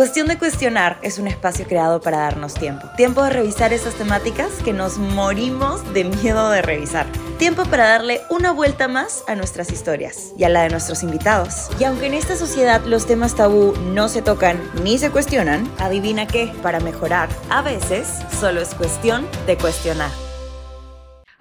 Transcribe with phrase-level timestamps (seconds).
[0.00, 2.88] Cuestión de Cuestionar es un espacio creado para darnos tiempo.
[2.96, 7.04] Tiempo de revisar esas temáticas que nos morimos de miedo de revisar.
[7.36, 11.68] Tiempo para darle una vuelta más a nuestras historias y a la de nuestros invitados.
[11.78, 16.26] Y aunque en esta sociedad los temas tabú no se tocan ni se cuestionan, adivina
[16.26, 18.08] qué, para mejorar, a veces
[18.40, 20.10] solo es cuestión de cuestionar.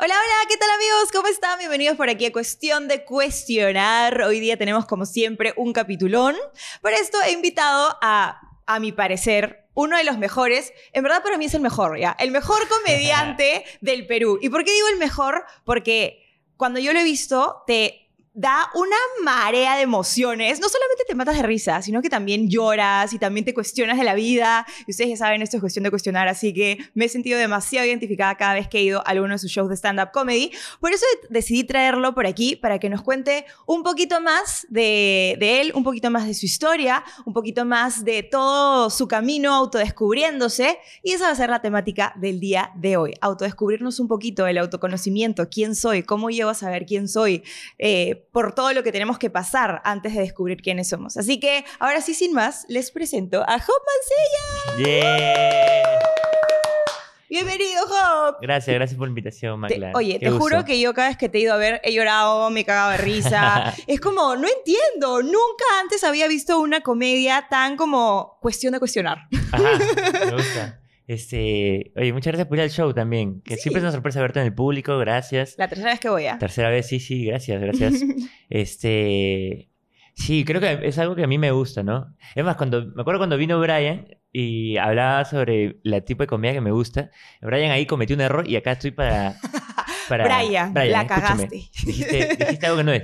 [0.01, 1.11] Hola, hola, ¿qué tal amigos?
[1.13, 1.59] ¿Cómo están?
[1.59, 4.21] Bienvenidos por aquí a Cuestión de Cuestionar.
[4.21, 6.35] Hoy día tenemos como siempre un capitulón.
[6.81, 11.39] Por esto he invitado a, a mi parecer, uno de los mejores, en verdad para
[11.39, 12.15] mí es el mejor, ¿ya?
[12.19, 14.37] El mejor comediante del Perú.
[14.43, 15.43] ¿Y por qué digo el mejor?
[15.65, 16.23] Porque
[16.55, 18.08] cuando yo lo he visto, te
[18.39, 20.61] da una marea de emociones.
[20.61, 24.05] No solamente te matas de risa, sino que también lloras y también te cuestionas de
[24.05, 24.65] la vida.
[24.87, 27.85] Y ustedes ya saben, esto es cuestión de cuestionar, así que me he sentido demasiado
[27.85, 30.51] identificada cada vez que he ido a alguno de sus shows de stand-up comedy.
[30.79, 35.73] Por eso decidí traerlo por aquí para que nos cuente un poquito más de, él,
[35.75, 40.79] un poquito más de su historia, un poquito más de todo su camino autodescubriéndose.
[41.03, 43.15] Y esa va a ser la temática del día de hoy.
[43.19, 47.43] Autodescubrirnos un poquito, el autoconocimiento, quién soy, cómo llego a saber quién soy.
[47.77, 51.17] Eh, por todo lo que tenemos que pasar antes de descubrir quiénes somos.
[51.17, 53.81] Así que ahora sí, sin más, les presento a Job
[54.77, 54.89] Mancilla.
[54.89, 55.99] Yeah.
[57.29, 58.37] Bienvenido, Job.
[58.41, 59.91] Gracias, gracias por la invitación, Te- Macla.
[59.93, 61.93] oye, Qué te juro que yo cada vez que te he ido a ver he
[61.93, 63.71] llorado, me he cagado de risa.
[63.87, 69.27] es como, no entiendo, nunca antes había visto una comedia tan como cuestión de cuestionar.
[69.51, 69.77] Ajá,
[70.25, 70.79] me gusta.
[71.09, 73.41] Este, oye, muchas gracias por ir al show también.
[73.41, 73.61] Que Sí.
[73.63, 75.55] siempre es una sorpresa verte en el público, gracias.
[75.57, 76.37] La tercera vez que voy a.
[76.37, 77.93] Tercera vez, sí, sí, gracias, gracias.
[78.49, 79.71] este,
[80.13, 82.15] sí, creo que es algo que a mí me gusta, ¿no?
[82.35, 86.53] Es más, cuando, me acuerdo cuando vino Brian y hablaba sobre el tipo de comida
[86.53, 87.09] que me gusta,
[87.41, 89.35] Brian ahí cometió un error y acá estoy para...
[90.09, 91.07] para Brian, la escúchame.
[91.07, 91.55] cagaste.
[91.87, 93.03] Dijiste, dijiste algo que no es.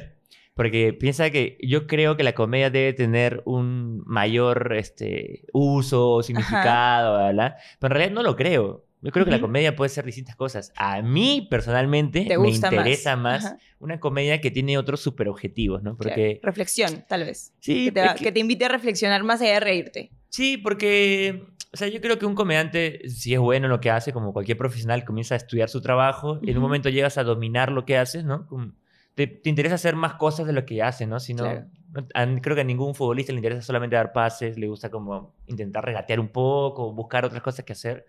[0.55, 7.17] Porque piensa que yo creo que la comedia debe tener un mayor este, uso, significado,
[7.17, 8.85] bla, bla, pero en realidad no lo creo.
[9.01, 10.71] Yo creo que la comedia puede ser distintas cosas.
[10.77, 12.55] A mí, personalmente, Te me más.
[12.55, 13.57] interesa más, Ajá.
[13.79, 15.95] una comedia que tiene otros superobjetivos, ¿no?
[15.95, 16.15] Claro.
[16.15, 17.53] Porque, Reflexión, tal vez.
[17.59, 20.11] sí, Que te, va- que- que te invite a reflexionar más allá de reírte.
[20.29, 23.91] sí, porque, o sea, yo creo que un comediante, si es bueno en lo que
[23.91, 27.23] hace, como cualquier profesional, comienza a estudiar su trabajo y en un momento llegas a
[27.23, 28.47] dominar lo que haces, ¿no?
[28.47, 28.71] Como-
[29.15, 31.19] te, te interesa hacer más cosas de lo que hace, ¿no?
[31.19, 31.65] Si no, Claro.
[31.91, 35.33] no- a- creo que a ningún futbolista le interesa solamente dar pases, le gusta como
[35.47, 38.05] intentar regatear un poco, buscar otras cosas que hacer.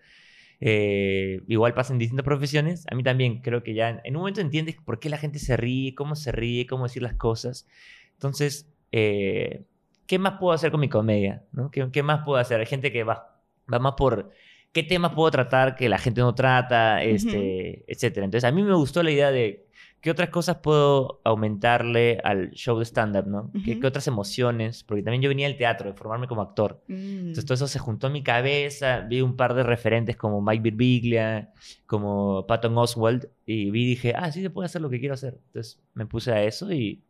[0.59, 2.85] Eh, igual pasa en distintas profesiones.
[2.91, 5.39] A mí también creo que ya en, en un momento entiendes por qué la gente
[5.39, 7.67] se ríe, cómo se ríe, cómo decir las cosas.
[8.13, 9.63] Entonces, eh,
[10.07, 11.43] ¿qué más puedo hacer con mi comedia?
[11.51, 11.69] ¿no?
[11.71, 12.59] ¿Qué, qué más puedo hacer?
[12.59, 13.39] Hay gente que va,
[13.71, 14.31] va más por
[14.71, 18.25] qué temas puedo tratar que la gente no trata, este, etcétera.
[18.25, 19.66] Entonces, a mí me gustó la idea de
[20.01, 23.51] qué otras cosas puedo aumentarle al show de stand-up, ¿no?
[23.63, 24.83] ¿Qué, otras emociones?
[24.83, 26.83] Porque también yo venía del teatro, de formarme como actor.
[26.87, 27.19] Mm.
[27.19, 30.61] Entonces todo eso se juntó en mi cabeza, vi un par de referentes como Mike
[30.61, 31.51] Birbiglia,
[31.85, 35.13] como Patton Oswald, y vi y dije, ah, sí se puede hacer lo que quiero
[35.15, 35.39] hacer.
[35.47, 37.03] Entonces me puse a eso y,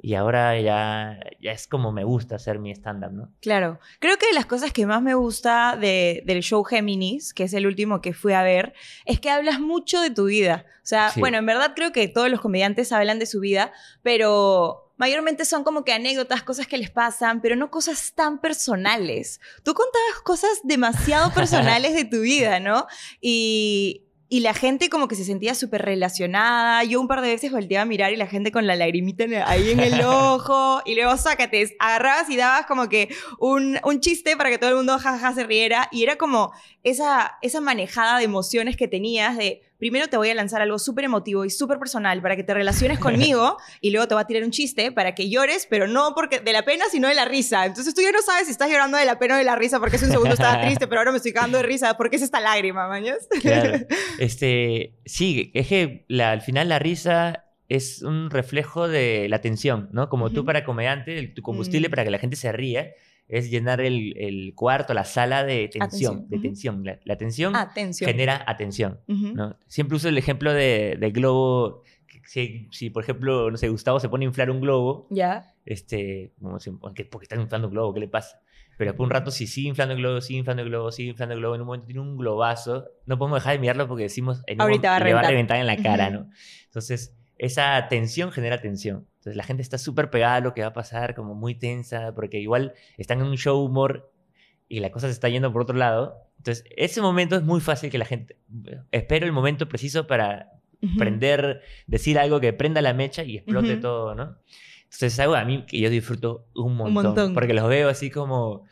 [0.00, 3.32] y ahora ya, ya es como me gusta hacer mi stand-up, ¿no?
[3.40, 7.44] Claro, creo que de las cosas que más me gusta de- del show Géminis, que
[7.44, 10.64] es el último que fui a ver, es que hablas mucho de tu vida.
[10.82, 11.20] O sea, Sí.
[11.20, 13.72] bueno, en verdad creo que todos los comediantes hablan de su vida,
[14.02, 19.40] pero mayormente son como que anécdotas, cosas que les pasan, pero no cosas tan personales.
[19.64, 22.86] Tú contabas cosas demasiado personales de tu vida, ¿no?
[23.20, 24.06] Y...
[24.32, 26.82] Y la gente como que se sentía súper relacionada.
[26.84, 29.72] Yo un par de veces volteaba a mirar y la gente con la lagrimita ahí
[29.72, 30.80] en el ojo.
[30.86, 34.76] Y luego sácate, agarrabas y dabas como que un, un chiste para que todo el
[34.76, 35.90] mundo jaja se riera.
[35.92, 36.50] Y era como
[36.82, 41.06] esa, esa manejada de emociones que tenías de, primero te voy a lanzar algo súper
[41.06, 44.44] emotivo y súper personal para que te relaciones conmigo y luego te voy a tirar
[44.44, 47.66] un chiste para que llores, pero no porque de la pena, sino de la risa.
[47.66, 49.80] Entonces tú ya no sabes si estás llorando de la pena o de la risa
[49.80, 51.96] porque hace un segundo estaba triste, pero ahora me estoy cagando de risa.
[51.96, 53.26] ¿Por qué es esta lágrima, mañas?
[53.40, 53.84] Claro.
[54.20, 59.88] Este, sí, es que la- al final la risa es un reflejo de la tensión,
[59.92, 60.08] ¿no?
[60.08, 61.90] Como tú para comediante, el- tu combustible Mm.
[61.90, 62.92] para que la gente se ría
[63.28, 65.82] es llenar el, el cuarto, la sala de tensión,
[66.16, 66.84] Atención, de tensión.
[66.84, 68.10] La, la tensión Atención.
[68.10, 69.28] genera atención, Ujú.
[69.34, 69.56] ¿no?
[69.66, 71.82] Siempre uso el ejemplo de, globo.
[72.26, 75.54] Si, si, por ejemplo, no sé, Gustavo se pone a inflar un globo, Ya.
[75.64, 77.94] este, ¿por por qué están inflando un globo?
[77.94, 78.40] ¿Qué le pasa?
[78.78, 81.34] Pero después un rato, si sigue inflando el globo, sigue inflando el globo, sigue inflando
[81.34, 84.42] el globo, en un momento tiene un globazo, no podemos dejar de mirarlo porque decimos,
[84.46, 85.58] en un Ahorita va a le va a reventar.
[85.58, 86.10] en la cara.
[86.10, 86.28] ¿no?
[86.66, 89.06] Entonces, esa tensión genera tensión.
[89.18, 92.14] Entonces, la gente está súper pegada a lo que va a pasar, como muy tensa,
[92.14, 94.12] porque igual están en un show humor
[94.68, 96.28] y la cosa se está yendo por otro lado.
[96.38, 98.36] Entonces, ese momento es muy fácil que la gente...
[98.90, 100.50] Espero el momento preciso para
[100.98, 103.80] prender, decir algo que prenda la mecha y explote Ujú.
[103.80, 104.36] todo, ¿no?
[104.84, 107.04] Entonces es algo a mí que yo disfruto un montón.
[107.04, 107.34] montón.
[107.34, 108.64] Porque los veo así como...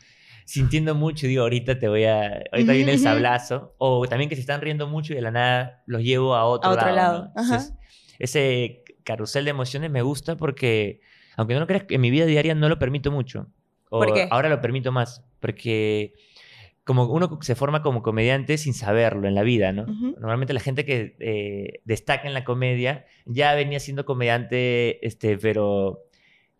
[0.45, 4.41] sintiendo mucho, digo, ahorita te voy a, ahorita viene el sablazo, o también que se
[4.41, 6.95] están riendo mucho y de la nada los llevo a otro, A otro lado.
[6.95, 7.41] lado, ¿no?
[7.41, 7.55] ajá.
[7.55, 7.73] Entonces,
[8.21, 11.01] ese carrusel de emociones me gusta porque,
[11.35, 13.47] aunque no lo creas, en mi vida diaria no lo permito mucho.
[13.89, 14.27] O ¿Por qué?
[14.29, 16.13] Ahora lo permito más, porque
[16.83, 19.85] como uno se forma como comediante sin saberlo en la vida, ¿no?
[19.87, 26.05] Normalmente la gente que eh, destaca en la comedia ya venía siendo comediante, este, pero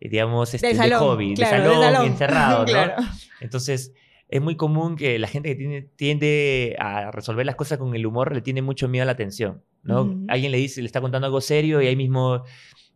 [0.00, 2.06] digamos, este, de salón, hobby, claro, de salón, salón.
[2.06, 2.64] encerrado, ¿no?
[2.72, 2.94] Claro.
[3.40, 3.94] Entonces,
[4.32, 8.06] es muy común que la gente que tiene, tiende a resolver las cosas con el
[8.06, 10.24] humor le tiene mucho miedo a la atención, ¿no?
[10.28, 12.42] Alguien le dice, le está contando algo serio y ahí mismo,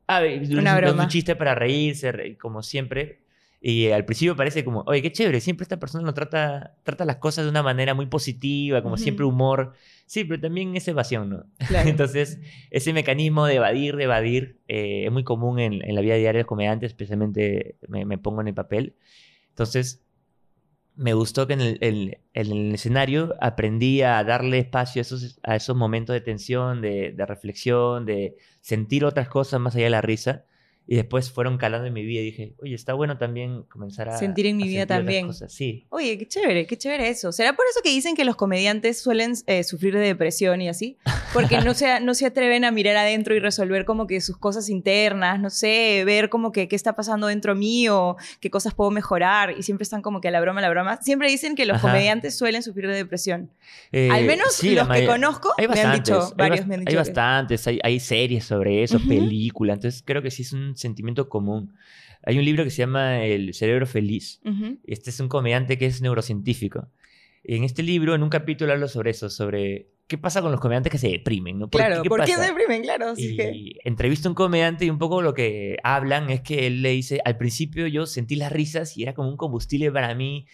[0.09, 0.23] ah,
[0.59, 1.03] Una broma.
[1.05, 3.21] un chiste para reírse, re- como siempre.
[3.61, 7.17] Y al principio parece como, oye, qué chévere, siempre esta persona lo trata, trata las
[7.17, 9.03] cosas de una manera muy positiva, como Ujú.
[9.03, 9.73] siempre humor.
[10.07, 11.45] Sí, pero también es evasión, ¿no?
[11.69, 11.89] Claro.
[11.89, 12.39] Entonces,
[12.71, 16.33] ese mecanismo de evadir, de evadir, eh, es muy común en, en la vida diaria
[16.35, 18.95] de los comediantes, especialmente me, me pongo en el papel.
[19.51, 20.06] Entonces,
[20.97, 25.39] me gustó que en el, el- en el escenario aprendí a darle espacio a esos,
[25.43, 26.81] a esos momentos de tensión,
[27.17, 30.45] de reflexión, de sentir otras cosas más allá de la risa.
[30.89, 34.17] Y después fueron calando en mi vida y dije, oye, está bueno también comenzar a...
[34.19, 35.27] Sentir en mi vida también.
[35.27, 35.53] cosas".
[35.53, 35.85] Sí.
[35.89, 37.33] Oye, qué chévere, qué chévere eso.
[37.33, 40.97] ¿Será por eso que dicen que los comediantes suelen eh, sufrir de depresión y así?
[41.33, 44.69] Porque no se, no se atreven a mirar adentro y resolver como que sus cosas
[44.69, 49.55] internas, no sé, ver como que qué está pasando dentro mío, qué cosas puedo mejorar
[49.59, 51.03] y siempre están como que a la broma, a la broma.
[51.03, 51.89] Siempre dicen que los Ajá.
[51.89, 53.51] comediantes suelen sufrir de depresión.
[53.91, 56.87] Eh, Al menos sí, los que conozco Hay me han dicho, varios me han Hay
[56.87, 61.29] que- bastantes, hay, hay series sobre eso, películas, entonces creo que sí es un sentimiento
[61.29, 61.75] común.
[62.23, 64.41] Hay un libro que se llama El cerebro feliz.
[64.87, 66.89] Este es un comediante que es neurocientífico.
[67.45, 70.91] En este libro, en un capítulo, habla sobre eso, sobre qué pasa con los comediantes
[70.91, 71.69] que se deprimen, ¿no?
[71.69, 72.83] ¿Por Claro, qué, ¿por qué se deprimen?
[72.83, 73.53] Claro, que...
[73.55, 76.91] Y entrevista a un comediante y un poco lo que hablan es que él le
[76.91, 80.47] dice, al principio yo sentí las risas y era como un combustible para mí,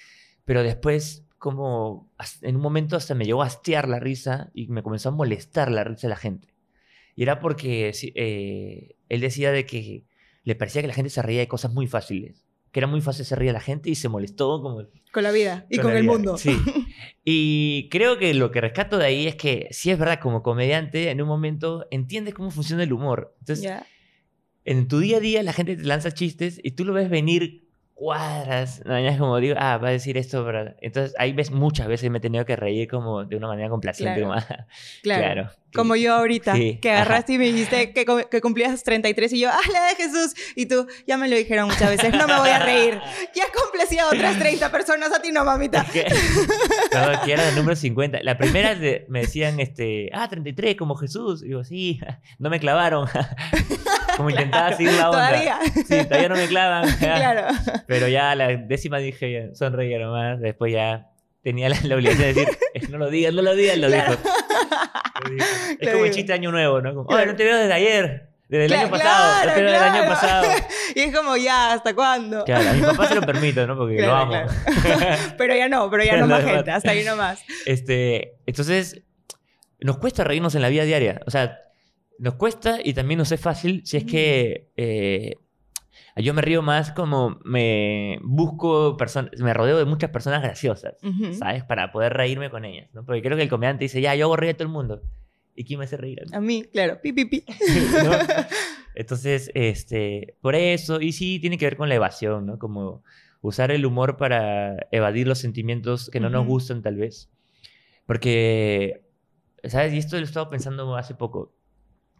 [0.45, 2.09] pero después como
[2.43, 5.73] en un momento hasta me llegó a hastiar la risa y me comenzó a molestar
[5.73, 6.55] la risa de la gente.
[7.17, 10.05] Y era porque sí, eh, él decía de que
[10.45, 13.25] le parecía que la gente se reía de cosas muy fáciles, que era muy fácil
[13.25, 16.03] se reía la gente y se molestó como Con la vida y con, la el
[16.03, 16.13] vida.
[16.13, 16.37] mundo.
[16.39, 16.57] Sí.
[17.25, 21.11] Y creo que lo que rescato de ahí es que, sí es verdad, como comediante,
[21.11, 23.37] en un momento entiendes cómo funciona el humor.
[23.41, 23.87] Entonces, Ya.
[24.65, 27.69] en tu día a día la gente te lanza chistes y tú lo ves venir
[27.95, 28.83] cuadras.
[28.85, 30.43] es como digo, ah, va a decir esto.
[30.45, 30.77] ¿verdad?
[30.81, 34.21] Entonces, ahí ves muchas veces me he tenido que reír como de una manera complaciente.
[34.23, 34.35] Claro.
[34.51, 34.67] ah,
[35.03, 35.51] Claro.
[35.75, 39.41] Como yo ahorita, Sí, que agarraste y me dijiste que, cum- que cumplías 33 y
[39.41, 40.35] yo, ¡ah, la de Jesús!
[40.57, 43.01] Y tú, ya me lo dijeron muchas veces, no me voy a reír.
[43.35, 45.87] Ya complacía a otras 30 personas, a ti no, mamita.
[45.93, 46.05] que,
[46.91, 48.19] Perdón, que era el número 50.
[48.23, 51.43] La primera de- me decían, este, ah, 33, como Jesús.
[51.43, 51.99] Y digo, sí,
[52.39, 53.09] no me clavaron.
[54.17, 55.29] como intentaba seguir la onda.
[55.29, 55.59] Todavía.
[55.75, 56.97] Sí, todavía no me clavan.
[56.99, 57.47] claro.
[57.87, 60.41] Pero ya la décima dije, sonreía nomás.
[60.41, 61.09] Después ya
[61.43, 64.13] tenía la, la obligación de decir, "Eh, no lo digas, no lo digas, lo Claro.
[64.17, 64.23] dijo.
[65.25, 65.47] Lo dijo.
[65.81, 66.95] Es Lo como el chiste de año nuevo, ¿no?
[66.95, 67.23] Como, Claro.
[67.23, 70.47] "Oye, no te veo desde ayer, desde el año pasado, desde el año pasado.
[70.95, 72.45] Y es como, ya, ¿hasta cuándo?
[72.45, 73.77] Claro, a mi papá se lo permito, ¿no?
[73.79, 74.35] Porque lo amo.
[75.39, 77.43] Pero ya no, pero ya no más gente, hasta ahí nomás.
[77.65, 79.01] Este, entonces,
[79.81, 81.21] nos cuesta reírnos en la vida diaria.
[81.27, 81.59] O sea,
[82.19, 85.35] nos cuesta y también nos es fácil si es que eh,
[86.17, 91.35] yo me río más como me busco personas, me rodeo de muchas personas graciosas, Ujú.
[91.35, 91.65] ¿sabes?
[91.65, 93.05] Para poder reírme con ellas, ¿no?
[93.05, 95.03] Porque creo que el comediante dice, ya, yo hago reír a todo el mundo.
[95.55, 96.21] ¿Y quién me hace reír?
[96.23, 96.31] a mí?
[96.35, 97.45] A mí, claro, pi, pi, pi.
[98.03, 98.13] ¿no?
[98.95, 102.59] Entonces, este, por eso, y sí tiene que ver con la evasión, ¿no?
[102.59, 103.03] Como
[103.41, 106.53] usar el humor para evadir los sentimientos que no nos Ujú.
[106.53, 107.31] gustan, tal vez.
[108.07, 109.03] Porque,
[109.65, 109.93] ¿sabes?
[109.93, 111.55] Y esto lo he estado pensando hace poco,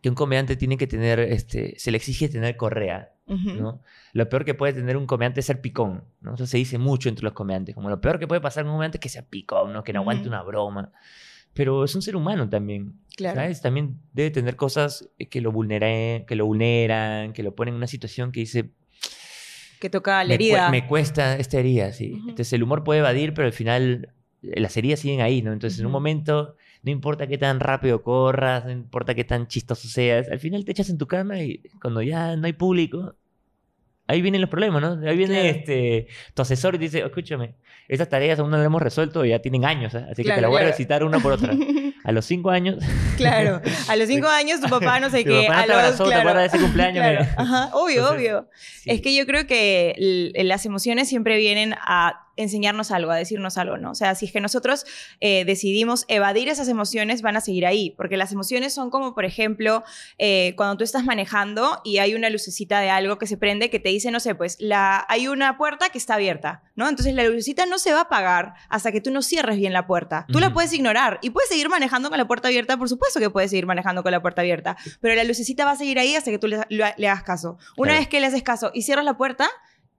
[0.01, 3.83] que un comediante tiene que tener, este, se le exige tener correa, ¿no?
[4.13, 6.35] Lo peor que puede tener un comediante es ser picón, ¿no?
[6.35, 8.75] Eso se dice mucho entre los comediantes, como lo peor que puede pasar en un
[8.75, 9.85] comediante es que sea picón, ¿no?
[9.85, 10.93] Que no aguante una broma.
[11.55, 12.95] Pero es un ser humano también.
[13.17, 13.37] Claro.
[13.37, 13.61] ¿Sabes?
[13.61, 17.87] También debe tener cosas que lo, vulneren, que lo vulneran, que lo ponen en una
[17.87, 18.71] situación que dice,
[19.81, 20.71] Que toca la me, herida.
[20.71, 22.15] me cuesta esta herida, sí.
[22.21, 25.53] Entonces el humor puede evadir, pero al final eh, las heridas siguen ahí, ¿no?
[25.53, 29.89] Entonces en un momento, no importa qué tan rápido corras, no importa qué tan chistoso
[29.89, 33.15] seas, al final te echas en tu cama y cuando ya no hay público,
[34.09, 35.09] ahí vienen los problemas, ¿no?
[35.09, 35.59] Ahí viene Claro.
[35.59, 37.55] este, tu asesor y te dice, escúchame,
[37.89, 40.05] estas tareas aún no las hemos resuelto y ya tienen años, ¿eh?
[40.11, 41.55] así que te las voy a recitar una por otra.
[42.05, 42.79] A los cinco años
[43.17, 45.77] Claro, a los cinco años tu papá no sé Tu qué, papá a te los,
[45.77, 47.05] abrazó, ¿te claro, ese cumpleaños?
[47.05, 48.49] claro, ajá, obvio, Entonces, obvio.
[48.57, 48.91] Sí.
[48.91, 53.77] Es que yo creo que las emociones siempre vienen a enseñarnos algo, a decirnos algo,
[53.77, 53.91] ¿no?
[53.91, 54.85] O sea, si es que nosotros
[55.21, 59.25] eh, decidimos evadir esas emociones, van a seguir ahí, porque las emociones son como, por
[59.25, 59.85] ejemplo,
[60.19, 63.79] eh, cuando tú estás manejando y hay una lucecita de algo que se prende que
[63.79, 66.89] te dice, no sé, pues la, hay una puerta que está abierta, ¿no?
[66.89, 69.87] Entonces la lucecita no se va a apagar hasta que tú no cierres bien la
[69.87, 70.27] puerta.
[70.29, 73.31] Tú la puedes ignorar y puedes seguir manejando con la puerta abierta, por supuesto que
[73.31, 76.31] puedes seguir manejando con la puerta abierta, pero la lucecita va a seguir ahí hasta
[76.31, 77.59] que tú le, le hagas caso.
[77.77, 79.49] Una vez que le haces caso y cierras la puerta,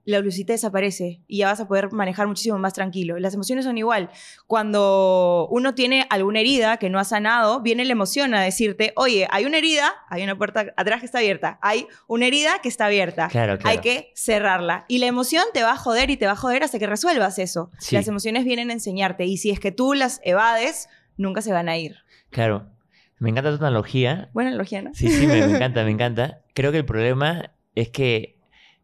[0.04, 3.18] la lucita desaparece y ya vas a poder manejar muchísimo más tranquilo.
[3.18, 4.10] Las emociones son igual.
[4.46, 9.26] Cuando uno tiene alguna herida que no ha sanado, viene la emoción a decirte, oye,
[9.30, 12.86] hay una herida, hay una puerta atrás que está abierta, hay una herida que está
[12.86, 14.84] abierta, claro, hay que cerrarla.
[14.88, 17.38] Y la emoción te va a joder y te va a joder hasta que resuelvas
[17.38, 17.70] eso.
[17.90, 21.68] Las emociones vienen a enseñarte y si es que tú las evades, nunca se van
[21.68, 21.96] a ir.
[22.30, 22.70] Claro.
[23.18, 24.28] Me encanta tu analogía.
[24.34, 24.92] Buena analogía, ¿no?
[24.92, 26.42] Sí, sí, me encanta, me encanta.
[26.52, 28.38] Creo que el problema es que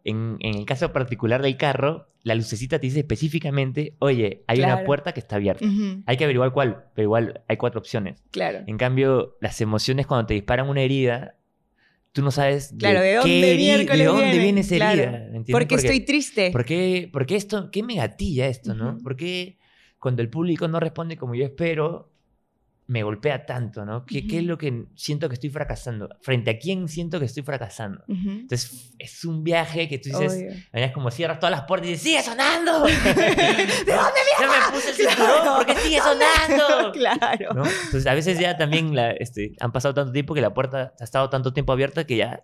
[0.05, 5.13] en, el caso particular del carro, la lucecita te dice específicamente, oye, hay una puerta
[5.13, 5.65] que está abierta.
[6.07, 8.23] Hay que averiguar cuál, pero igual hay cuatro opciones.
[8.31, 8.61] Claro.
[8.67, 11.37] En cambio, las emociones cuando te disparan una herida,
[12.13, 15.29] tú no sabes claro, de, dónde, viene, esa herida.
[15.51, 16.51] Porque, estoy triste.
[16.51, 18.99] ¿Por qué, esto, qué me gatilla esto, no?
[19.03, 19.59] Porque
[19.99, 22.10] cuando el público no responde como yo espero,
[22.91, 24.05] me golpea tanto, ¿no?
[24.05, 26.09] ¿Qué, ¿Qué, es lo que siento que estoy fracasando?
[26.23, 28.03] ¿Frente a quién siento que estoy fracasando?
[28.09, 32.03] Entonces, es un viaje que tú dices, es como cierras todas las puertas y dices,
[32.03, 32.83] ¡sigue sonando!
[32.87, 36.91] ¿De dónde Ya me puse el cinturón porque sigue sonando.
[36.93, 37.51] claro.
[37.85, 41.05] Entonces, a veces ya también la, este, han pasado tanto tiempo que la puerta ha
[41.05, 42.43] estado tanto tiempo abierta que ya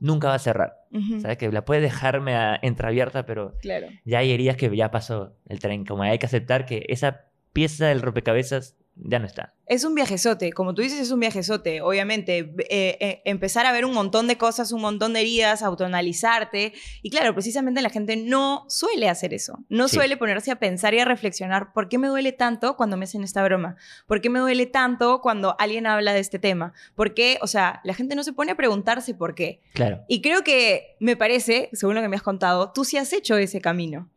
[0.00, 0.74] nunca va a cerrar.
[1.22, 1.38] ¿Sabes?
[1.38, 3.86] Que la puede dejarme a, entreabierta, pero claro.
[4.04, 5.84] ya hay heridas que ya pasó el tren.
[5.84, 9.54] Como hay que aceptar que esa pieza del rompecabezas ya no está.
[9.66, 11.80] Es un viajezote, como tú dices, es un viajezote.
[11.80, 16.74] Obviamente, eh, eh, empezar a ver un montón de cosas, un montón de heridas, autoanalizarte.
[17.02, 19.64] Y claro, precisamente la gente no suele hacer eso.
[19.68, 23.04] No suele ponerse a pensar y a reflexionar por qué me duele tanto cuando me
[23.04, 23.76] hacen esta broma.
[24.06, 26.74] ¿Por qué me duele tanto cuando alguien habla de este tema?
[26.94, 27.38] ¿Por qué?
[27.40, 29.62] O sea, la gente no se pone a preguntarse por qué.
[29.72, 30.04] Claro.
[30.08, 33.36] Y creo que me parece, según lo que me has contado, tú sí has hecho
[33.38, 34.10] ese camino.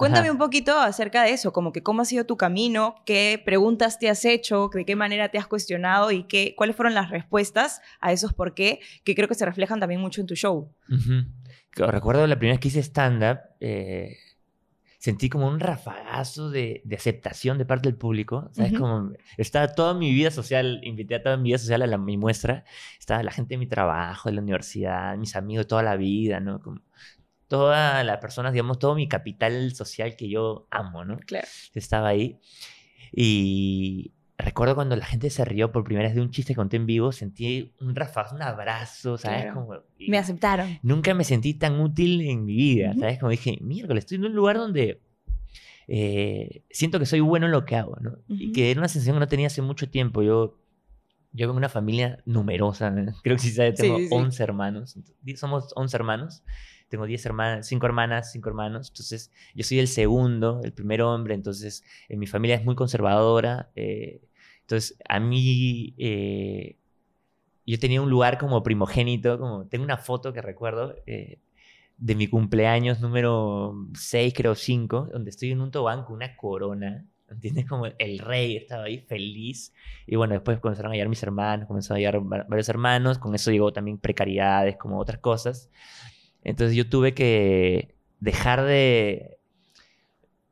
[0.00, 3.98] Cuéntame un poquito acerca de eso, como que cómo ha sido tu camino, qué preguntas
[3.98, 7.82] te has hecho, de qué manera te has cuestionado y qué, cuáles fueron las respuestas
[8.00, 10.72] a esos por qué, que creo que se reflejan también mucho en tu show.
[11.72, 14.16] Recuerdo la primera vez que hice stand-up, eh,
[14.96, 18.48] sentí como un rafagazo de, aceptación de parte del público.
[18.52, 18.72] ¿Sabes?
[18.72, 22.16] Como estaba toda mi vida social, invité a toda mi vida social a la, mi
[22.16, 22.64] muestra.
[22.98, 26.40] Estaba la gente de mi trabajo, de la universidad, mis amigos de toda la vida,
[26.40, 26.62] ¿no?
[26.62, 26.80] Como,
[27.50, 31.18] todas las personas, digamos, todo mi capital social que yo amo, ¿no?
[31.18, 31.48] Claro.
[31.74, 32.38] Estaba ahí.
[33.12, 36.76] Y recuerdo cuando la gente se rió por primera vez de un chiste que conté
[36.76, 39.52] en vivo, sentí un rafazo, un abrazo, ¿sabes?
[39.52, 40.78] Como, me aceptaron.
[40.84, 43.18] Nunca me sentí tan útil en mi vida, ¿sabes?
[43.18, 45.02] Como dije, miércoles, estoy en un lugar donde
[45.88, 48.16] eh, siento que soy bueno en lo que hago, ¿no?
[48.28, 50.22] Y que era una sensación que no tenía hace mucho tiempo.
[50.22, 50.56] Yo,
[51.32, 54.96] yo vengo de una familia numerosa, creo que sí sabes, tengo 11 hermanos,
[55.34, 56.44] somos 11 hermanos
[56.90, 61.34] tengo 10 hermanas, 5 hermanas, 5 hermanos, entonces yo soy el segundo, el primer hombre,
[61.34, 64.20] entonces en mi familia es muy conservadora, eh,
[64.62, 66.76] entonces a mí eh,
[67.64, 71.38] yo tenía un lugar como primogénito, como tengo una foto que recuerdo eh,
[71.96, 77.06] de mi cumpleaños número 6, creo 5, donde estoy en un tobán con una corona,
[77.30, 77.66] ¿entiendes?
[77.66, 79.72] Como el rey estaba ahí feliz.
[80.06, 83.52] Y bueno, después comenzaron a llegar mis hermanos, comenzaron a llegar varios hermanos, con eso
[83.52, 85.70] llegó también precariedades, como otras cosas.
[86.44, 89.38] Entonces yo tuve que dejar de,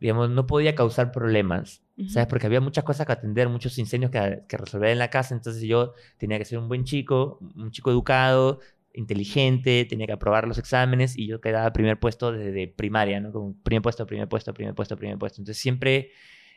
[0.01, 2.29] digamos, no podía causar problemas, ¿sabes?
[2.29, 5.63] Porque había muchas cosas que atender, muchos incendios que, que, resolver en la casa, entonces
[5.63, 8.61] yo tenía que ser un buen chico, un chico educado,
[8.95, 13.33] inteligente, tenía que aprobar los exámenes y yo quedaba primer puesto desde primaria, ¿no?
[13.33, 15.41] Como primer puesto, primer puesto, primer puesto, primer puesto.
[15.41, 16.11] Entonces siempre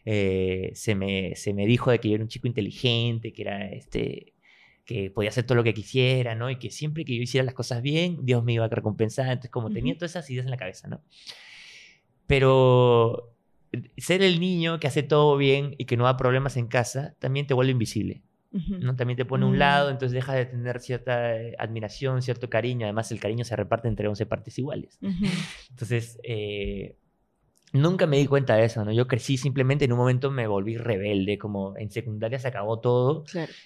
[0.05, 3.69] eh, se, me, se me dijo de que yo era un chico inteligente, que era
[3.69, 4.33] este
[4.85, 6.49] que podía hacer todo lo que quisiera, ¿no?
[6.49, 9.27] Y que siempre que yo hiciera las cosas bien, Dios me iba a recompensar.
[9.27, 11.01] Entonces, como tenía todas esas ideas en la cabeza, ¿no?
[12.27, 13.35] Pero
[13.97, 17.47] ser el niño que hace todo bien y que no da problemas en casa, también
[17.47, 18.23] te vuelve invisible.
[18.51, 18.97] ¿no?
[18.97, 19.91] También te pone a un lado, mm.
[19.91, 22.85] entonces deja de tener cierta eh, admiración, cierto cariño.
[22.85, 24.99] Además, el cariño se reparte entre 11 partes iguales.
[25.69, 26.97] Entonces, eh,
[27.73, 28.91] nunca me di cuenta de eso, ¿no?
[28.91, 33.23] Yo crecí simplemente en un momento me volví rebelde, como en secundaria se acabó todo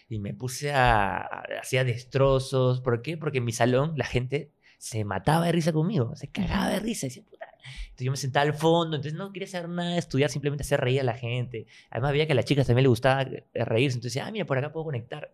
[0.09, 1.17] y me puse a,
[1.59, 3.17] hacía destrozos, ¿por qué?
[3.17, 7.07] Porque en mi salón la gente se mataba de risa conmigo, se cagaba de risa,
[7.07, 7.45] decía, puta.
[7.85, 10.99] Entonces yo me sentaba al fondo, entonces no quería hacer nada, estudiar, simplemente hacer reír
[10.99, 11.65] a la gente.
[11.89, 14.45] Además veía que a las chicas también le gustaba eh, reírse, entonces decía, ah, mira,
[14.45, 15.31] por acá puedo conectar.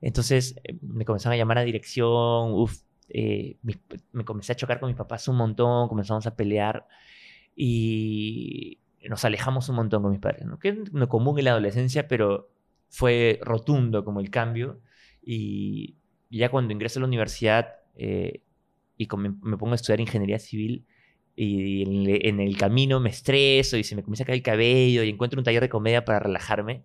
[0.00, 2.78] Entonces eh, me comenzaron a llamar a dirección, uf,
[3.10, 3.74] eh, me,
[4.12, 6.86] me comencé a chocar con mis papás un montón, comenzamos a pelear.
[7.62, 10.58] Y, nos alejamos un montón con mis padres, ¿no?
[10.58, 12.50] que no común en la adolescencia, pero
[12.88, 14.80] fue rotundo como el cambio.
[15.22, 15.96] Y
[16.30, 18.42] ya cuando ingreso a la universidad eh,
[18.96, 20.86] y me, me pongo a estudiar ingeniería civil,
[21.36, 21.82] y
[22.28, 25.38] en, el camino me estreso y se me comienza a caer el cabello y encuentro
[25.38, 26.84] un taller de comedia para relajarme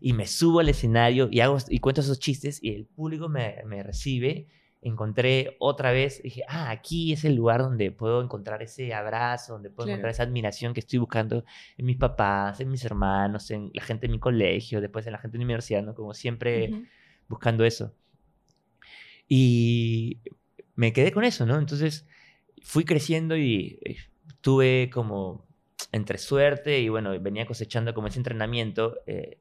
[0.00, 3.82] y me subo al escenario y, hago, y cuento esos chistes y el público me
[3.82, 4.48] recibe.
[4.84, 9.70] Encontré otra vez, dije, ah, aquí es el lugar donde puedo encontrar ese abrazo, donde
[9.70, 9.94] puedo Claro.
[9.96, 11.44] encontrar esa admiración que estoy buscando
[11.78, 15.18] en mis papás, en mis hermanos, en la gente de mi colegio, después en la
[15.18, 15.94] gente de mi universidad, ¿no?
[15.94, 16.70] Como siempre
[17.28, 17.94] buscando eso.
[19.28, 20.20] Y
[20.76, 21.58] me quedé con eso, ¿no?
[21.58, 22.06] Entonces
[22.62, 23.96] fui creciendo y eh,
[24.40, 25.46] tuve como
[25.92, 28.96] entre suerte y bueno, venía cosechando como ese entrenamiento.
[29.06, 29.38] eh,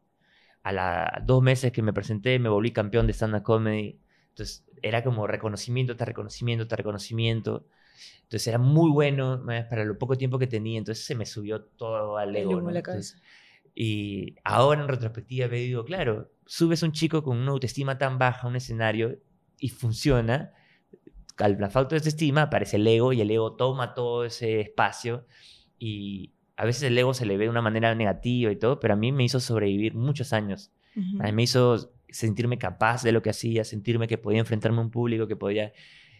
[0.63, 4.00] a los dos meses que me presenté me volví campeón de stand-up comedy.
[4.29, 7.65] Entonces era como reconocimiento tras reconocimiento tras reconocimiento.
[8.23, 9.45] Entonces era muy bueno ¿no?
[9.69, 10.77] para lo poco tiempo que tenía.
[10.77, 12.61] Entonces se me subió todo al ego.
[12.61, 12.69] ¿no?
[12.69, 13.17] Entonces,
[13.73, 18.45] y ahora en retrospectiva me digo, claro, subes un chico con una autoestima tan baja
[18.45, 19.17] a un escenario
[19.57, 20.53] y funciona.
[21.37, 25.25] Al la falta de autoestima aparece el ego y el ego toma todo ese espacio
[25.79, 28.93] y a veces el ego se le ve de una manera negativa y todo, pero
[28.93, 30.71] a mí me hizo sobrevivir muchos años.
[30.95, 31.21] Ujú.
[31.21, 34.82] A mí me hizo sentirme capaz de lo que hacía, sentirme que podía enfrentarme a
[34.82, 35.74] un público, que podía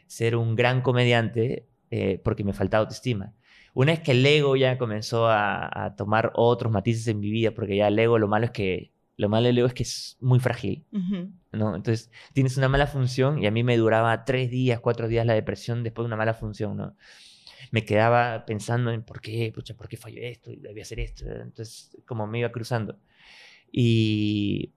[0.08, 3.34] ser un gran comediante eh, porque me faltaba autoestima.
[3.74, 7.52] Una vez que el ego ya comenzó a, a tomar otros matices en mi vida,
[7.52, 10.18] porque ya el ego lo malo es que lo malo del ego es que es
[10.20, 10.86] muy frágil.
[11.52, 11.76] ¿no?
[11.76, 15.34] Entonces tienes una mala función y a mí me duraba tres días, cuatro días la
[15.34, 16.96] depresión después de una mala función, ¿no?
[17.72, 21.98] Me quedaba pensando en por qué, pucha, por qué falló esto, debía hacer esto, entonces
[22.06, 23.00] como me iba cruzando.
[23.72, 24.74] Y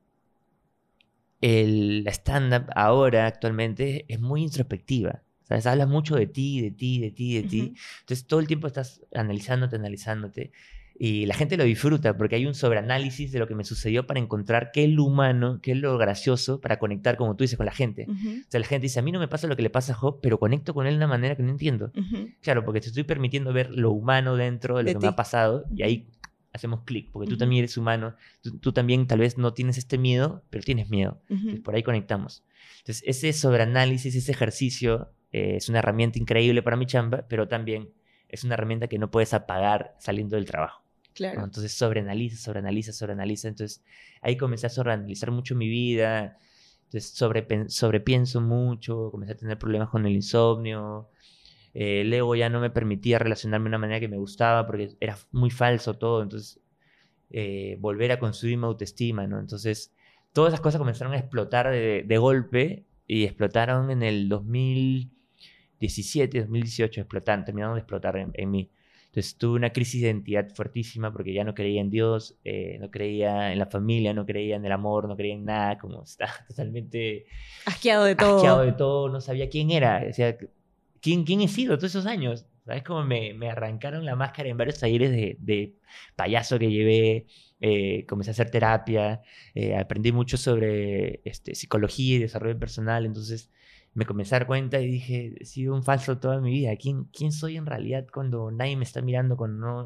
[1.41, 5.23] el la stand-up ahora, actualmente, es muy introspectiva.
[5.45, 5.65] ¿Sabes?
[5.67, 7.61] Hablas mucho de ti, de ti, de ti, de ti.
[7.63, 7.75] Ujú.
[8.01, 10.51] Entonces todo el tiempo estás analizándote, analizándote.
[10.99, 14.19] Y la gente lo disfruta porque hay un sobreanálisis de lo que me sucedió para
[14.19, 17.67] encontrar qué es lo humano, qué es lo gracioso para conectar, como tú dices, con
[17.67, 18.07] la gente.
[18.09, 18.29] Ujú.
[18.41, 19.95] O sea, la gente dice, a mí no me pasa lo que le pasa a
[19.95, 21.93] Job, pero conecto con él de una manera que no entiendo.
[21.97, 22.31] Ujú.
[22.41, 25.05] Claro, porque te estoy permitiendo ver lo humano dentro de lo De que ti.
[25.07, 26.09] me ha pasado y ahí
[26.57, 27.41] hacemos clic, porque tú Ujú.
[27.41, 31.21] también eres humano, tú, tú también tal vez no tienes este miedo, pero tienes miedo.
[31.29, 31.63] Entonces, Ujú.
[31.63, 32.45] por ahí conectamos.
[32.81, 37.91] Entonces, ese sobreanálisis, ese ejercicio eh, es una herramienta increíble para mi chamba, pero también
[38.29, 40.83] es una herramienta que no puedes apagar saliendo del trabajo.
[40.85, 41.13] ¿no?
[41.15, 41.45] Claro.
[41.45, 43.49] Entonces, sobreanaliza, sobreanaliza, sobreanaliza.
[43.49, 43.83] Entonces,
[44.21, 46.39] ahí comencé a sobreanalizar mucho mi vida.
[46.85, 47.15] Entonces,
[47.69, 51.09] sobrepienso mucho, comencé a tener problemas con el insomnio.
[51.79, 54.97] Eh, el ego ya no me permitía relacionarme de una manera que me gustaba porque
[54.99, 56.23] era muy falso todo.
[56.23, 56.59] Entonces,
[57.31, 59.39] eh, volver a construir mi autoestima, ¿no?
[59.39, 59.93] Entonces,
[60.33, 67.03] todas esas cosas comenzaron a explotar de, de golpe y explotaron en el 2017, 2018,
[67.03, 68.71] explotaron, terminaron de explotar en, en mí.
[69.17, 72.91] Entonces tuve una crisis de identidad fuertísima porque ya no creía en Dios, eh, no
[72.91, 76.33] creía en la familia, no creía en el amor, no creía en nada, como estaba
[76.49, 77.25] totalmente
[77.65, 78.37] Asqueado de todo.
[78.37, 80.37] asqueado de todo, no sabía quién era, o sea,
[81.07, 82.47] quién, quién he sido todos esos años.
[82.65, 85.77] ¿Sabes cómo me, me arrancaron la máscara en varios talleres de,
[86.17, 87.27] payaso que llevé?
[87.61, 89.23] eh, comencé a hacer terapia,
[89.55, 93.51] eh, aprendí mucho sobre este, psicología y desarrollo personal, entonces
[93.95, 96.77] me comencé a dar cuenta y dije, he sido un falso toda mi vida.
[96.77, 99.83] ¿Quién, quién soy en realidad cuando nadie me está mirando, cuando no,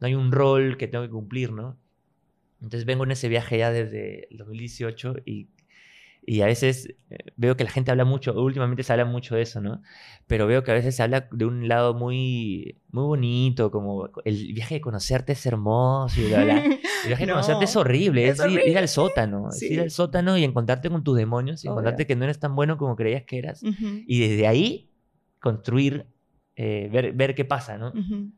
[0.00, 1.78] no hay un rol que tengo que cumplir, ¿no?
[2.62, 5.48] Entonces vengo en ese viaje ya desde el 2018 y,
[6.26, 9.42] y a veces eh, veo que la gente habla mucho, últimamente se habla mucho de
[9.42, 9.82] eso, ¿no?
[10.26, 14.52] Pero veo que a veces se habla de un lado muy, muy bonito, como el
[14.54, 16.64] viaje de conocerte es hermoso y bla, bla.
[17.04, 18.78] El viaje de No, conocerte es horrible, es es, ir- ir, horrible.
[18.78, 19.74] al sótano, es Sí.
[19.74, 21.72] ir al sótano y encontrarte con tus demonios y Obvio.
[21.72, 23.62] encontrarte que no eres tan bueno como creías que eras.
[23.62, 24.02] Ujú.
[24.06, 24.90] Y desde ahí
[25.40, 26.06] construir,
[26.56, 27.88] eh, ver, ver qué pasa, ¿no?
[27.88, 28.30] Ujú.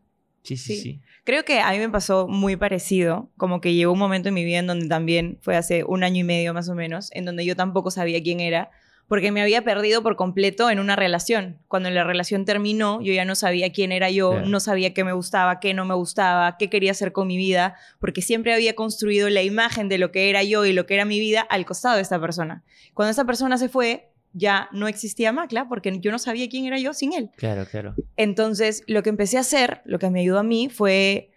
[0.46, 0.80] Sí, sí, Sí.
[0.80, 1.00] sí.
[1.24, 4.44] Creo que a mí me pasó muy parecido, como que llegó un momento en mi
[4.44, 7.44] vida en donde también fue hace un año y medio más o menos, en donde
[7.44, 8.70] yo tampoco sabía quién era,
[9.08, 11.58] porque me había perdido por completo en una relación.
[11.66, 15.12] Cuando la relación terminó, yo ya no sabía quién era yo, no sabía qué me
[15.12, 19.28] gustaba, qué no me gustaba, qué quería hacer con mi vida, porque siempre había construido
[19.28, 21.96] la imagen de lo que era yo y lo que era mi vida al costado
[21.96, 22.62] de esta persona.
[22.94, 26.78] Cuando esta persona se fue, ya no existía Macla, porque yo no sabía quién era
[26.78, 27.30] yo sin él.
[27.36, 27.94] Claro, claro.
[28.16, 31.30] Entonces, lo que empecé a hacer, lo que me ayudó a mí fue,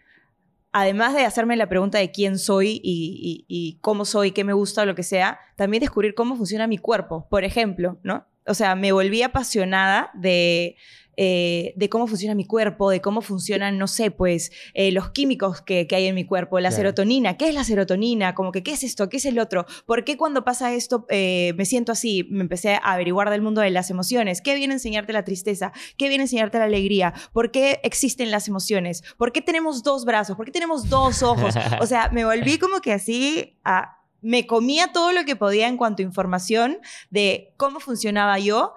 [0.71, 4.53] además de hacerme la pregunta de quién soy y, y- y cómo soy, qué me
[4.53, 8.25] gusta o lo que sea, también descubrir cómo funciona mi cuerpo, por ejemplo, ¿no?
[8.47, 10.75] o sea, me volví apasionada de,
[11.21, 15.61] eh, de cómo funciona mi cuerpo, de cómo funcionan, no sé, pues eh, los químicos
[15.61, 16.77] que, que hay en mi cuerpo, la Claro.
[16.77, 18.35] serotonina, ¿qué es la serotonina?
[18.35, 19.09] Como que, ¿qué es esto?
[19.09, 19.65] ¿Qué es el otro?
[19.85, 22.25] ¿Por qué cuando pasa esto eh, me siento así?
[22.31, 24.39] Me empecé a averiguar del mundo de las emociones.
[24.41, 25.73] ¿Qué viene a enseñarte la tristeza?
[25.97, 27.13] ¿Qué viene a enseñarte la alegría?
[27.33, 29.03] ¿Por qué existen las emociones?
[29.17, 30.37] ¿Por qué tenemos dos brazos?
[30.37, 31.53] ¿Por qué tenemos dos ojos?
[31.81, 33.97] O sea, me volví como que así a...
[34.21, 36.79] Me comía todo lo que podía en cuanto a información
[37.09, 38.73] de cómo funcionaba yo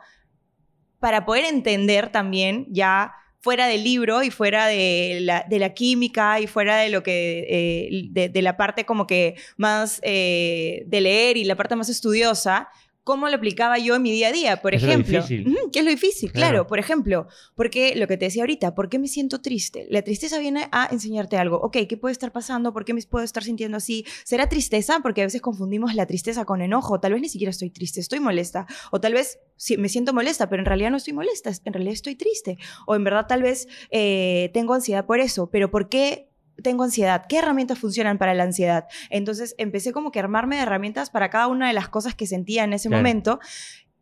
[1.03, 6.38] para poder entender también ya fuera del libro y fuera de la, de la química
[6.38, 11.37] y fuera de lo que eh, de, la parte como que más eh, de leer
[11.37, 12.69] y la parte más estudiosa
[13.05, 15.59] cómo lo aplicaba yo en mi día a día por Eso es lo ejemplo difícil.
[15.73, 16.31] ¿qué es lo difícil?
[16.33, 16.51] Claro.
[16.53, 16.67] Claro.
[16.67, 19.87] por ejemplo porque lo que te decía ahorita ¿por qué me siento triste?
[19.91, 22.73] la tristeza viene a enseñarte algo ok ¿qué puede estar pasando?
[22.73, 24.05] ¿por qué me puedo estar sintiendo así?
[24.25, 25.01] ¿será tristeza?
[25.03, 28.21] porque a veces confundimos la tristeza con enojo tal vez ni siquiera estoy triste estoy
[28.21, 31.62] molesta o tal vez sí, me siento molesta, pero en realidad no estoy molesta, es-
[31.65, 32.59] en realidad estoy triste.
[32.87, 36.32] O en verdad tal vez eh, tengo ansiedad por eso, pero ¿por qué
[36.62, 37.25] tengo ansiedad?
[37.29, 38.87] ¿Qué herramientas funcionan para la ansiedad?
[39.11, 42.27] Entonces empecé como que a armarme de herramientas para cada una de las cosas que
[42.27, 43.03] sentía en ese Claro.
[43.03, 43.40] momento.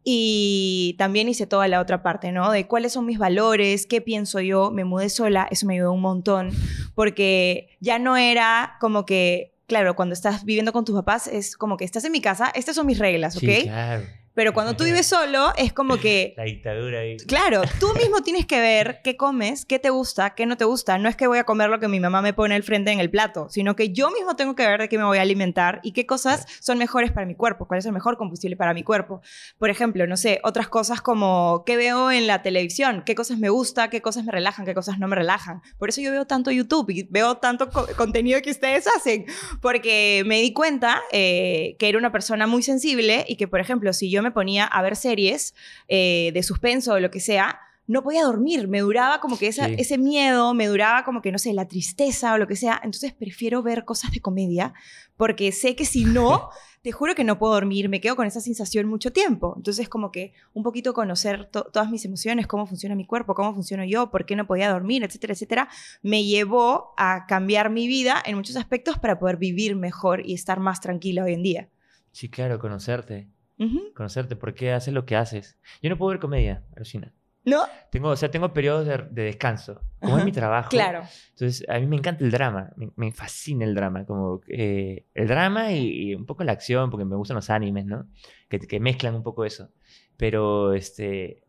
[0.02, 2.50] Y también hice toda la otra parte, ¿no?
[2.50, 4.70] De cuáles son mis valores, qué pienso yo.
[4.70, 6.50] Me mudé sola, eso me ayudó un montón,
[6.94, 11.76] porque ya no era como que, claro, cuando estás viviendo con tus papás es como
[11.76, 13.42] que estás en mi casa, estas son mis reglas, ¿ok?
[13.42, 14.04] Sí, claro.
[14.32, 17.16] Pero cuando tú vives solo, es como que, La dictadura ahí.
[17.18, 20.98] claro, tú mismo tienes que ver qué comes, qué te gusta, qué no te gusta.
[20.98, 23.00] No es que voy a comer lo que mi mamá me pone al frente en
[23.00, 25.80] el plato, sino que yo mismo tengo que ver de qué me voy a alimentar
[25.82, 28.82] y qué cosas son mejores para mi cuerpo, cuál es el mejor combustible para mi
[28.84, 29.20] cuerpo.
[29.58, 33.48] Por ejemplo, no sé, otras cosas como qué veo en la televisión, qué cosas me
[33.48, 35.60] gusta, qué cosas me relajan, qué cosas no me relajan.
[35.78, 39.26] Por eso yo veo tanto YouTube y veo tanto co- contenido que ustedes hacen,
[39.60, 43.92] porque me di cuenta eh, que era una persona muy sensible y que, por ejemplo,
[43.92, 45.54] si yo me ponía a ver series
[45.88, 49.66] eh, de suspenso o lo que sea, no podía dormir, me duraba como que esa-
[49.66, 49.74] Sí.
[49.78, 52.80] ese miedo, me duraba como que, no sé, la tristeza o lo que sea.
[52.84, 54.72] Entonces prefiero ver cosas de comedia
[55.16, 56.50] porque sé que si no,
[56.82, 59.54] te juro que no puedo dormir, me quedo con esa sensación mucho tiempo.
[59.56, 63.52] Entonces como que un poquito conocer to- todas mis emociones, cómo funciona mi cuerpo, cómo
[63.54, 65.68] funciono yo, por qué no podía dormir, etcétera, etcétera,
[66.00, 70.60] me llevó a cambiar mi vida en muchos aspectos para poder vivir mejor y estar
[70.60, 71.68] más tranquila hoy en día.
[72.12, 73.26] Sí, claro, conocerte.
[73.60, 73.92] Ujú.
[73.94, 75.58] Conocerte, por qué haces lo que haces.
[75.82, 77.12] Yo no puedo ver comedia, alucina.
[77.44, 77.62] ¿No?
[77.90, 79.80] Tengo, o sea, tengo periodos de, de descanso.
[80.00, 80.24] Como es Ajá.
[80.24, 80.68] mi trabajo.
[80.70, 81.02] Claro.
[81.30, 82.70] Entonces, a mí me encanta el drama.
[82.76, 84.04] Me, me fascina el drama.
[84.04, 87.86] Como eh, el drama y, y un poco la acción, porque me gustan los animes,
[87.86, 88.06] ¿no?
[88.48, 89.70] Que, que mezclan un poco eso.
[90.18, 91.42] Pero, este.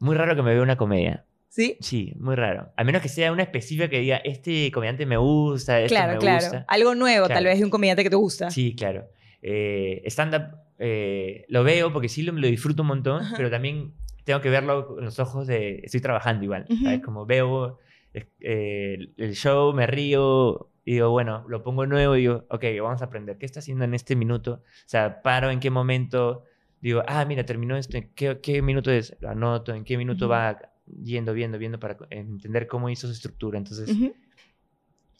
[0.00, 1.24] Muy raro que me vea una comedia.
[1.48, 1.76] ¿Sí?
[1.80, 2.72] Sí, muy raro.
[2.76, 6.18] A menos que sea una específica que diga, este comediante me gusta, este Claro, me
[6.18, 6.40] claro.
[6.40, 6.64] gusta.
[6.68, 7.48] Algo nuevo, tal Claro.
[7.50, 8.50] vez, de un comediante que te gusta.
[8.50, 9.08] Sí, claro.
[9.40, 13.34] Eh, Stand-up eh, lo veo porque sí lo, lo disfruto un montón, Ajá.
[13.36, 15.80] pero también tengo que verlo con los ojos de...
[15.82, 16.98] Estoy trabajando igual, ¿sabes?
[16.98, 17.04] Ujú.
[17.04, 17.78] Como veo
[18.14, 23.02] eh, el show, me río y digo, bueno, lo pongo nuevo y digo, ok, vamos
[23.02, 23.38] a aprender.
[23.38, 24.62] ¿Qué está haciendo en este minuto?
[24.64, 26.44] O sea, paro en qué momento...
[26.80, 27.96] Digo, ah, mira, terminó esto.
[27.96, 29.16] ¿En qué, qué minuto es?
[29.20, 29.74] Lo anoto.
[29.74, 30.32] ¿En qué minuto Ujú.
[30.32, 30.58] va
[31.02, 33.58] yendo, viendo, viendo para entender cómo hizo su estructura?
[33.58, 34.14] Entonces, Ujú.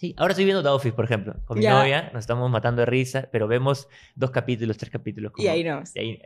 [0.01, 1.35] Sí, ahora estoy viendo The Office, por ejemplo.
[1.45, 5.33] Con mi novia, nos estamos matando de risa, pero vemos dos capítulos, tres capítulos.
[5.33, 5.83] Y como- ahí no.
[5.95, 6.21] y ahí-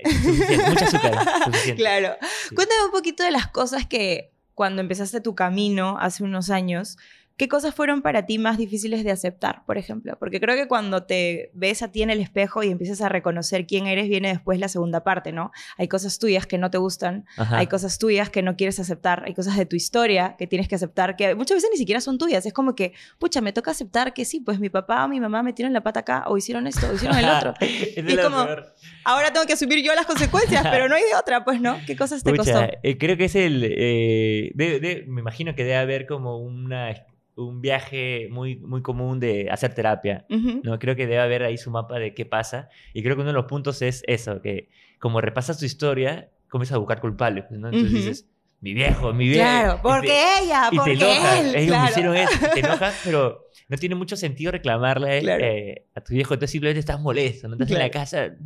[0.69, 1.15] mucha azúcar.
[1.47, 1.81] suficiente.
[1.83, 2.17] Claro.
[2.51, 2.55] Sí.
[2.55, 6.99] Cuéntame un poquito de las cosas que cuando empezaste tu camino hace unos años,
[7.37, 10.17] ¿qué cosas fueron para ti más difíciles de aceptar, por ejemplo?
[10.19, 13.67] Porque creo que cuando te ves a ti en el espejo y empiezas a reconocer
[13.67, 15.51] quién eres, viene después la segunda parte, ¿no?
[15.79, 17.59] Hay cosas tuyas que no te gustan, Ajá.
[17.59, 20.75] hay cosas tuyas que no quieres aceptar, hay cosas de tu historia que tienes que
[20.77, 22.47] aceptar, que muchas veces ni siquiera son tuyas.
[22.47, 25.43] Es como que, pucha, me toca aceptar que sí, pues mi papá o mi mamá
[25.43, 27.55] metieron la pata acá, o hicieron esto, o hicieron el otro.
[27.61, 28.75] Y es la como- peor.
[29.05, 31.77] Ahora tengo que asumir yo las consecuencias, pero no hay de otra, pues, ¿no?
[31.87, 32.79] ¿Qué cosas te Pucha, costó?
[32.83, 33.65] eh, creo que es el...
[33.65, 36.95] eh, de- de- me imagino que debe haber como una,
[37.37, 40.27] un viaje muy, muy común de hacer terapia.
[40.31, 40.61] Ujú.
[40.63, 40.79] ¿no?
[40.79, 42.69] Creo que debe haber ahí su mapa de qué pasa.
[42.93, 44.69] Y creo que uno de los puntos es eso, que
[44.99, 47.45] como repasas tu historia, comienzas a buscar culpables.
[47.51, 47.69] ¿no?
[47.69, 47.97] Entonces Ujú.
[47.97, 48.29] dices,
[48.61, 49.43] mi viejo, mi viejo.
[49.43, 51.41] Claro, Y te- porque ella, y te porque enojas.
[51.41, 51.55] él.
[51.57, 51.83] Ellos claro.
[51.85, 55.45] me hicieron esto, y te enojas, pero no tiene mucho sentido reclamarle Claro.
[55.45, 56.35] eh, a tu viejo.
[56.35, 57.93] Entonces simplemente estás molesto, no estás en la Claro.
[57.93, 58.37] casa.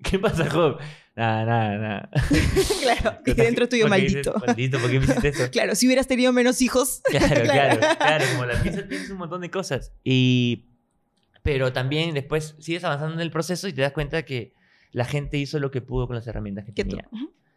[0.10, 0.78] ¿Qué pasa, Job?
[1.16, 2.10] Nada, nada, nada.
[2.82, 4.46] claro, y dentro tuyo, Porque dices, maldito.
[4.46, 5.50] Maldito, ¿por qué me hiciste eso?
[5.50, 7.02] Claro, si hubieras tenido menos hijos.
[7.04, 9.92] Claro, claro, claro, como la piensas, piensas un montón de cosas.
[10.04, 10.66] Y,
[11.42, 14.54] pero también después sigues avanzando en el proceso y te das cuenta que
[14.92, 16.96] la gente hizo lo que pudo con las herramientas que Que tú.
[16.96, 17.08] tenía.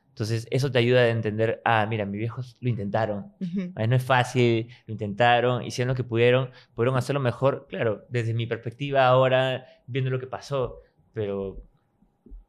[0.09, 3.33] Entonces, eso te ayuda a entender, ah, mira, mis viejos lo intentaron.
[3.39, 3.71] Ujú.
[3.75, 8.33] Ah, No es fácil, lo intentaron, hicieron lo que pudieron, pudieron hacerlo mejor, claro, desde
[8.35, 10.81] mi perspectiva ahora, viendo lo que pasó,
[11.13, 11.63] pero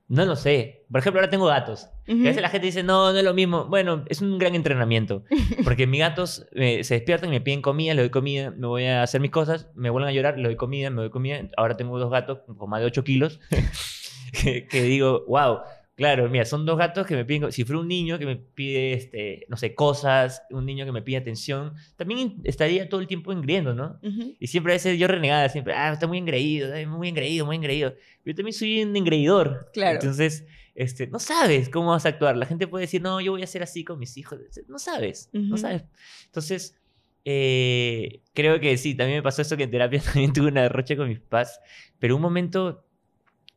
[0.07, 0.85] No lo sé.
[0.91, 1.89] Por ejemplo, ahora tengo gatos.
[2.07, 3.65] A veces la gente dice, no, no es lo mismo.
[3.65, 5.25] Bueno, es un gran entrenamiento.
[5.65, 8.85] Porque mis gatos eh, se despiertan y me piden comida, les doy comida, me voy
[8.85, 11.49] a hacer mis cosas, me vuelven a llorar, les doy comida, me doy comida.
[11.57, 13.41] Ahora tengo dos gatos con más de 8 kilos.
[14.43, 15.61] que, que digo, wow,
[15.97, 18.95] Claro, mira, son dos gatos que me piden, si fuera un niño que me pide,
[18.95, 23.33] este, no sé, cosas, un niño que me pide atención, también estaría todo el tiempo
[23.33, 24.01] engreído, ¿no?
[24.41, 27.95] Y siempre a veces yo renegada, siempre, ah, está muy engreído, muy engreído, muy engreído.
[28.25, 29.71] Yo también soy un engreidor.
[29.73, 30.01] Claro.
[30.01, 32.37] Entonces, este, no sabes cómo vas a actuar.
[32.37, 34.41] La gente puede decir, no, yo voy a ser así con mis hijos.
[34.67, 35.85] No sabes, no sabes.
[36.27, 36.77] Entonces,
[37.25, 40.97] eh, creo que sí, también me pasó eso que en terapia también tuve una derroche
[40.97, 41.61] con mis papás,
[41.99, 42.84] pero un momento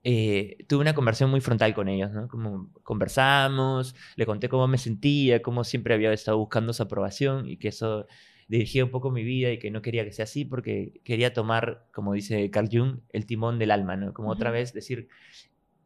[0.03, 2.27] eh, tuve una conversación muy frontal con ellos, ¿no?
[2.27, 7.57] Como conversamos, le conté cómo me sentía, cómo siempre había estado buscando su aprobación y
[7.57, 8.07] que eso
[8.47, 11.87] dirigía un poco mi vida y que no quería que sea así porque quería tomar,
[11.91, 14.13] como dice Carl Jung, el timón del alma, ¿no?
[14.13, 15.09] Como otra vez decir,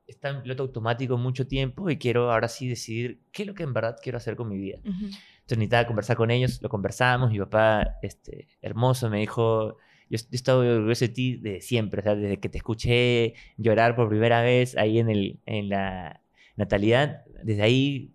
[0.06, 3.64] está en piloto automático mucho tiempo y quiero ahora sí decidir qué es lo que
[3.64, 4.78] en verdad quiero hacer con mi vida.
[4.84, 9.78] Entonces necesitaba conversar con ellos, lo conversamos, mi papá, este, hermoso, me dijo
[10.12, 13.96] yo, he estado orgulloso de ti desde siempre, o sea, desde que te escuché llorar
[13.96, 16.22] por primera vez ahí en, el, en la
[16.58, 18.12] natalidad, desde ahí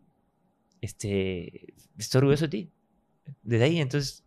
[0.83, 2.71] este, estoy orgulloso de ti.
[3.43, 4.25] Desde ahí, entonces,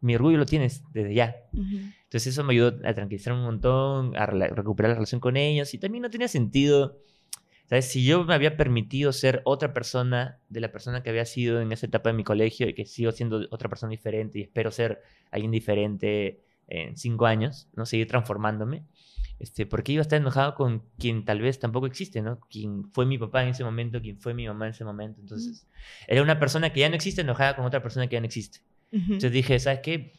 [0.00, 1.36] mi orgullo lo tienes desde ya.
[1.52, 5.78] Entonces eso me ayudó a tranquilizar un montón, a recuperar la relación con ellos y
[5.78, 6.98] también no tenía sentido,
[7.66, 7.90] ¿sabes?
[7.90, 11.70] Si yo me había permitido ser otra persona de la persona que había sido en
[11.70, 15.02] esa etapa de mi colegio y que sigo siendo otra persona diferente y espero ser
[15.30, 17.86] alguien diferente en cinco años, ¿no?
[17.86, 18.84] Seguir transformándome.
[19.38, 22.38] Este, porque iba a estar enojado con quien tal vez tampoco existe, ¿no?
[22.48, 25.20] Quien fue mi papá en ese momento, quien fue mi mamá en ese momento.
[25.20, 25.66] Entonces,
[26.06, 28.60] era una persona que ya no existe enojada con otra persona que ya no existe.
[28.92, 30.12] Entonces dije, ¿sabes qué?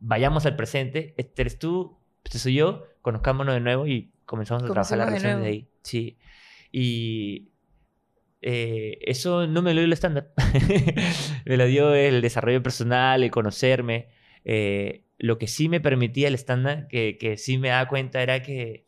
[0.00, 1.14] Vayamos al presente.
[1.18, 5.42] Este eres tú, este soy yo, conozcámonos de nuevo y comenzamos a trabajar la relación
[5.42, 5.68] de ahí.
[5.82, 6.18] Sí.
[6.72, 7.50] Y
[8.40, 10.32] eh, eso no me lo dio el estándar.
[11.44, 14.08] me lo dio el desarrollo personal, el conocerme.
[14.46, 18.42] Eh, lo que sí me permitía el estándar, que, que sí me daba cuenta, era
[18.42, 18.86] que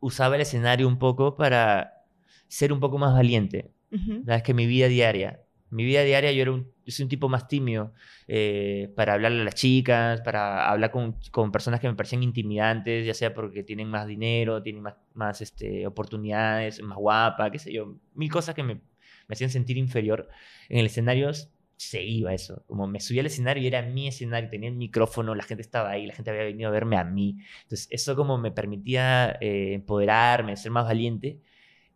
[0.00, 2.04] usaba el escenario un poco para
[2.48, 3.70] ser un poco más valiente.
[3.90, 5.40] Uh que mi vida diaria.
[5.70, 7.92] Mi vida diaria yo era un, soy un tipo más tímido
[8.28, 13.04] eh, para hablarle a las chicas, para hablar con, con, personas que me parecían intimidantes,
[13.06, 17.72] ya sea porque tienen más dinero, tienen más, más este, oportunidades, más guapa, qué sé
[17.72, 20.28] yo, mil cosas que me, me hacían sentir inferior.
[20.68, 21.30] En el escenario
[21.76, 22.64] se iba eso.
[22.66, 25.90] Como me subía al escenario y era mi escenario, tenía el micrófono, la gente estaba
[25.90, 27.38] ahí, la gente había venido a verme a mí.
[27.62, 31.40] Entonces, eso como me permitía eh, empoderarme, ser más valiente.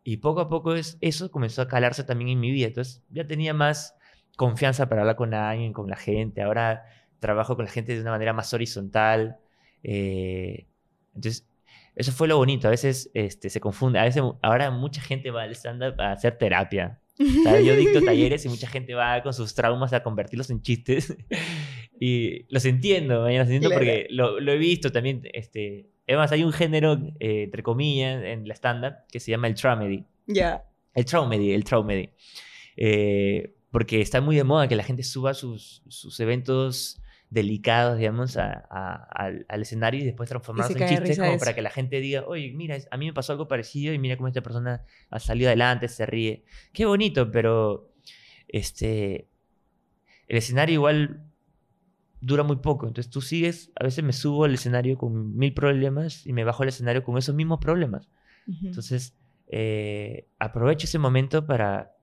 [0.05, 2.69] Y poco a poco es, eso comenzó a calarse también en mi vida.
[2.69, 3.97] Entonces, ya tenía más
[4.37, 6.43] confianza para hablar con alguien, con la gente.
[6.43, 6.85] Ahora
[7.21, 9.39] trabajo con la gente de una manera más horizontal.
[9.83, 10.67] Eh,
[11.15, 11.47] entonces,
[11.95, 12.69] eso fue lo bonito.
[12.69, 13.99] A veces este, se confunde.
[13.99, 17.01] A veces, ahora mucha gente va al stand-up a hacer terapia.
[17.21, 21.17] Yo dicto talleres y mucha gente va con sus traumas a convertirlos en chistes.
[22.01, 25.23] y los entiendo, los entiendo porque lo, he visto también.
[25.33, 29.55] Este, además, hay un género, eh, entre comillas, en la stand-up que se llama el
[29.55, 30.05] traumedy.
[30.27, 30.65] Ya.
[30.95, 32.11] El traumedy, el traumedy.
[32.77, 38.37] Eh, porque está muy de moda que la gente suba sus, sus eventos delicados, digamos,
[38.37, 42.77] al, escenario y después transformarlos en chistes como para que la gente diga, oye, mira,
[42.91, 46.07] a mí me pasó algo parecido y mira cómo esta persona ha salido adelante, se
[46.07, 46.45] ríe.
[46.73, 47.93] Qué bonito, pero
[48.49, 49.29] este,
[50.27, 51.25] el escenario igual
[52.21, 52.89] dura muy poco.
[52.89, 56.65] Entonces tú sigues, a veces me subo al escenario con mil problemas y me bajo
[56.65, 58.09] al escenario con esos mismos problemas.
[58.65, 59.17] Entonces,
[59.47, 61.95] eh, aprovecho ese momento para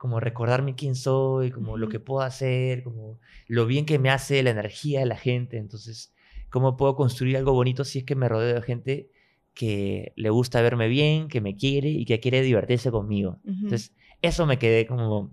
[0.00, 4.42] como recordarme quién soy, como lo que puedo hacer, como lo bien que me hace
[4.42, 5.58] la energía de la gente.
[5.58, 6.14] Entonces,
[6.48, 9.10] cómo puedo construir algo bonito si es que me rodeo de gente
[9.52, 13.40] que le gusta verme bien, que me quiere y que quiere divertirse conmigo.
[13.44, 15.32] Entonces, eso me quedé como,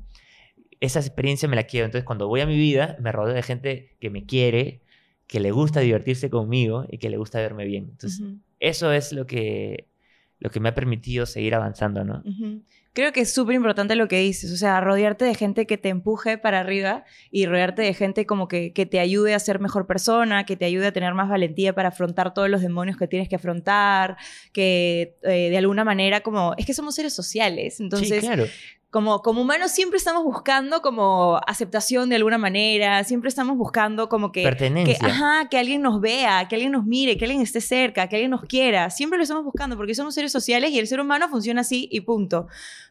[0.82, 1.86] esa experiencia me la quiero.
[1.86, 4.82] Entonces, cuando voy a mi vida, me rodeo de gente que me quiere,
[5.28, 7.88] que le gusta divertirse conmigo y que le gusta verme bien.
[7.92, 8.22] Entonces,
[8.60, 9.88] eso es lo que,
[10.40, 12.24] lo que me ha permitido seguir avanzando, ¿no?
[12.94, 15.90] Creo que es súper importante lo que dices, o sea, rodearte de gente que te
[15.90, 19.86] empuje para arriba y rodearte de gente como que, que, te ayude a ser mejor
[19.86, 23.30] persona, que te ayude a tener más valentía para afrontar todos los demonios que tienes
[23.30, 24.18] que afrontar,
[24.52, 28.22] que eh, de alguna manera como, es que somos seres sociales, entonces...
[28.22, 28.46] Sí, claro
[28.98, 34.32] como, como humanos siempre estamos buscando como aceptación de alguna manera, siempre estamos buscando como
[34.32, 34.42] que...
[34.42, 34.98] Pertenencia.
[34.98, 38.16] Que, ajá, que alguien nos vea, que alguien nos mire, que alguien esté cerca, que
[38.16, 38.90] alguien nos quiera.
[38.90, 42.02] Siempre lo estamos buscando porque somos seres sociales y el ser humano funciona así y
[42.02, 42.48] punto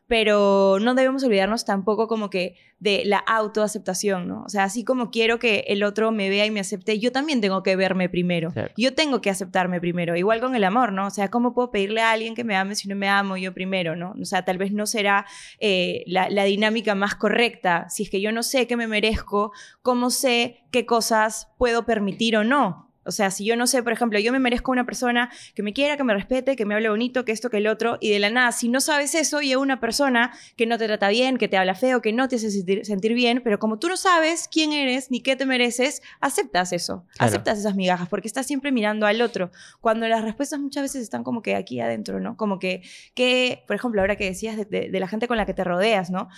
[0.06, 4.42] pero no debemos olvidarnos tampoco como que de la autoaceptación, ¿no?
[4.44, 7.40] O sea, así como quiero que el otro me vea y me acepte, yo también
[7.40, 8.52] tengo que verme primero.
[8.76, 11.06] Yo tengo que aceptarme primero, igual con el amor, ¿no?
[11.06, 13.54] O sea, ¿cómo puedo pedirle a alguien que me ame si no me amo yo
[13.54, 14.14] primero, ¿no?
[14.20, 15.26] O sea, tal vez no será
[15.58, 17.88] eh, la, la dinámica más correcta.
[17.88, 22.36] Si es que yo no sé que me merezco, ¿cómo sé qué cosas puedo permitir
[22.36, 22.85] o no?
[23.06, 25.72] O sea, si yo no sé, por ejemplo, yo me merezco una persona que me
[25.72, 28.18] quiera, que me respete, que me hable bonito, que esto, que el otro, y de
[28.18, 31.38] la nada, si no sabes eso y es una persona que no te trata bien,
[31.38, 34.48] que te habla feo, que no te hace sentir, bien, pero como tú no sabes
[34.50, 39.06] quién eres ni qué te mereces, aceptas eso, aceptas esas migajas, porque estás siempre mirando
[39.06, 42.36] al otro, cuando las respuestas muchas veces están como que aquí adentro, ¿no?
[42.36, 42.82] Como que,
[43.14, 46.10] que por ejemplo, ahora que decías de, de la gente con la que te rodeas,
[46.10, 46.28] ¿no?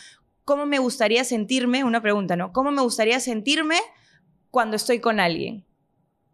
[0.44, 1.84] ¿Cómo me gustaría sentirme?
[1.84, 2.52] Una pregunta, ¿no?
[2.52, 3.76] ¿Cómo me gustaría sentirme
[4.50, 5.67] cuando estoy con alguien?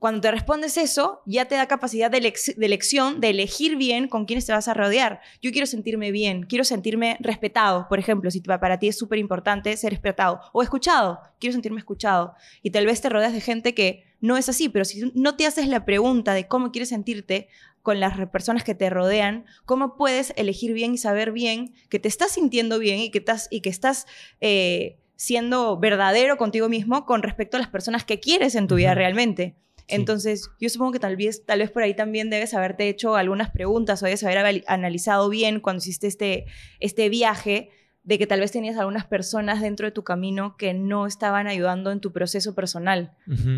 [0.05, 2.19] Cuando te respondes eso, ya te da capacidad de,
[2.59, 5.23] elección, de elegir bien con quiénes te vas a rodear.
[5.41, 9.75] Yo quiero sentirme bien, quiero sentirme respetado, por ejemplo, si para ti es súper importante
[9.79, 12.35] ser respetado o escuchado, quiero sentirme escuchado.
[12.63, 15.47] Y tal vez te rodeas de gente que no es así, pero si no te
[15.47, 17.49] haces la pregunta de cómo quieres sentirte
[17.81, 22.09] con las personas que te rodean, cómo puedes elegir bien y saber bien que te
[22.09, 24.07] estás sintiendo bien y que estás, y que estás
[24.43, 28.95] eh, siendo verdadero contigo mismo con respecto a las personas que quieres en tu vida
[28.95, 29.57] realmente.
[29.89, 33.51] Entonces, yo supongo que tal vez, tal vez por ahí también debes haberte hecho algunas
[33.51, 36.47] preguntas o debes haber analizado bien cuando hiciste este,
[36.81, 37.71] este viaje
[38.03, 41.91] de que tal vez tenías algunas personas dentro de tu camino que no estaban ayudando
[41.91, 43.15] en tu proceso personal.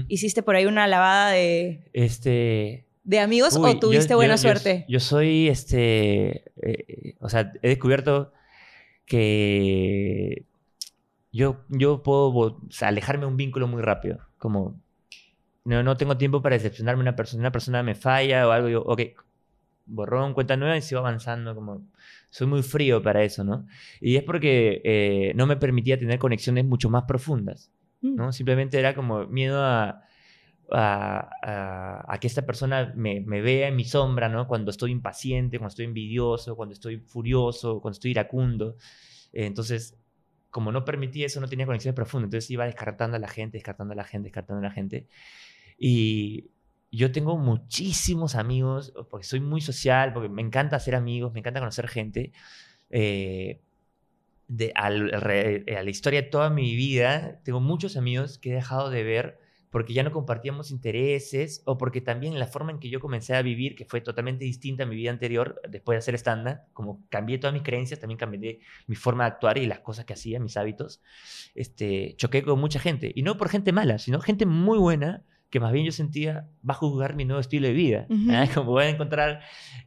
[0.09, 1.91] ¿Hiciste por ahí una lavada de...
[1.93, 2.85] Este...
[3.03, 4.85] ¿De amigos o tuviste buena suerte?
[4.89, 6.45] Yo, soy, este...
[6.63, 8.33] Eh, o sea, he descubierto
[9.05, 10.47] que
[11.33, 14.21] yo, yo puedo alejarme de un vínculo muy rápido.
[14.39, 14.81] Como
[15.67, 18.83] no, no tengo tiempo para decepcionarme una persona, una persona me falla o algo, yo,
[18.83, 19.01] ok,
[19.85, 21.87] borrón, cuenta nueva y sigo avanzando, como
[22.31, 23.67] soy muy frío para eso, ¿no?
[24.01, 28.29] Y es porque eh, no me permitía tener conexiones mucho más profundas, ¿no?
[28.29, 28.33] Mm.
[28.33, 30.03] Simplemente era como miedo a,
[30.71, 34.47] a, a, que esta persona me, me, vea en mi sombra, ¿no?
[34.47, 38.77] Cuando estoy impaciente, cuando estoy envidioso, cuando estoy furioso, cuando estoy iracundo.
[39.33, 39.97] entonces,
[40.51, 43.93] como no permitía eso, no tenía conexiones profundas, entonces iba descartando a la gente, descartando
[43.93, 45.07] a la gente, descartando a la gente.
[45.79, 46.51] Y
[46.91, 51.61] yo tengo muchísimos amigos, porque soy muy social, porque me encanta hacer amigos, me encanta
[51.61, 52.33] conocer gente.
[52.91, 53.61] Eh,
[54.49, 59.03] de, a la historia de toda mi vida, tengo muchos amigos que he dejado de
[59.03, 59.39] ver
[59.71, 63.43] porque ya no compartíamos intereses o porque también la forma en que yo comencé a
[63.43, 67.37] vivir, que fue totalmente distinta a mi vida anterior, después de hacer stand como cambié
[67.37, 70.57] todas mis creencias, también cambié mi forma de actuar y las cosas que hacía, mis
[70.57, 71.03] hábitos,
[71.55, 73.13] este, choqué con mucha gente.
[73.15, 76.75] Y no por gente mala, sino gente muy buena que más bien yo sentía, va
[76.75, 78.07] a juzgar mi nuevo estilo de vida.
[78.31, 78.47] ¿ah?
[78.55, 79.41] Como voy a encontrar,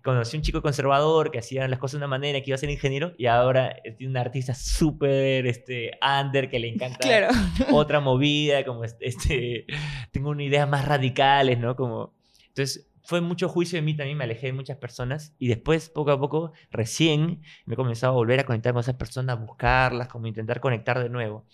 [0.03, 2.69] conocí un chico conservador que hacía las cosas de una manera, que iba a ser
[2.69, 6.99] ingeniero, y ahora es un artista súper este, under, que le encanta
[7.71, 9.65] otra movida, como este,
[10.11, 11.75] tengo una idea más radicales, ¿no?
[11.75, 12.13] Como,
[12.47, 16.11] entonces, fue mucho juicio de mí también, me alejé de muchas personas y después, poco
[16.11, 20.07] a poco, recién me he comenzado a volver a conectar con esas personas, a buscarlas,
[20.09, 21.45] como intentar conectar de nuevo.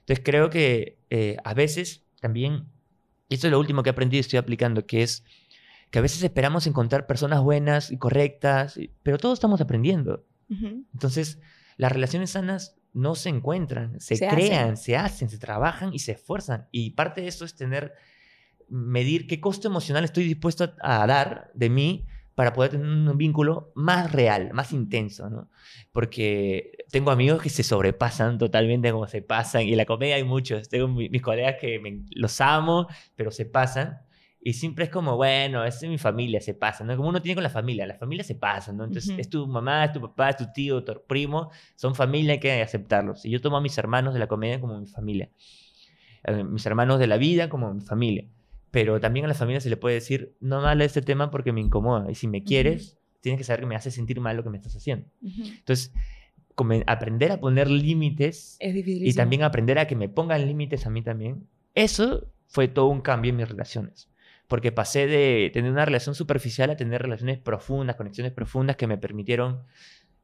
[0.00, 2.66] Entonces creo que eh, a veces también
[3.28, 5.24] y esto es lo último que he aprendido y estoy aplicando, que es
[5.90, 10.26] que a veces esperamos encontrar personas buenas y correctas, pero todos estamos aprendiendo.
[10.48, 11.40] Entonces,
[11.76, 16.68] las relaciones sanas no se encuentran, se, crean, se hacen, se trabajan y se esfuerzan.
[16.70, 17.94] Y parte de eso es tener,
[18.68, 23.72] medir qué costo emocional estoy dispuesto a dar de mí para poder tener un vínculo
[23.74, 25.48] más real, más intenso, ¿no?
[25.92, 30.24] Porque tengo amigos que se sobrepasan totalmente como se pasan, y en la comedia hay
[30.24, 34.00] muchos, tengo mis colegas que los amo, pero se pasan,
[34.40, 36.96] y siempre es como, bueno, es mi familia, se pasa, ¿no?
[36.96, 38.84] Como uno tiene con la familia, la familia se pasa, ¿no?
[38.84, 42.40] Entonces, es tu mamá, es tu papá, es tu tío, tu primo, son familia, hay
[42.40, 43.24] que aceptarlos.
[43.24, 45.30] Y yo tomo a mis hermanos de la comedia como mi familia,
[46.24, 48.26] eh, mis hermanos de la vida como mi familia
[48.74, 51.52] pero también a la familia se le puede decir, no me hable este tema porque
[51.52, 52.10] me incomoda.
[52.10, 54.56] Y si me quieres, tienes que saber que me hace sentir mal lo que me
[54.56, 55.06] estás haciendo.
[55.22, 55.92] Entonces,
[56.88, 61.46] aprender a poner límites y también aprender a que me pongan límites a mí también,
[61.76, 64.10] eso fue todo un cambio en mis relaciones.
[64.48, 68.98] Porque pasé de tener una relación superficial a tener relaciones profundas, conexiones profundas que me
[68.98, 69.60] permitieron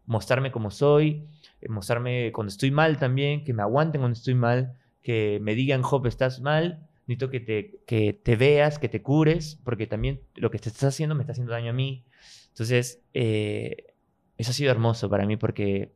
[0.06, 1.28] mostrarme como soy,
[1.60, 5.82] eh, mostrarme cuando estoy mal también, que me aguanten cuando estoy mal, que me digan,
[5.82, 10.51] Job, estás mal, necesito que te, que te veas, que te cures, porque también lo
[10.51, 12.05] que te estás haciendo me está haciendo daño a mí.
[12.49, 13.94] Entonces, eh,
[14.38, 15.92] eso ha sido hermoso para mí porque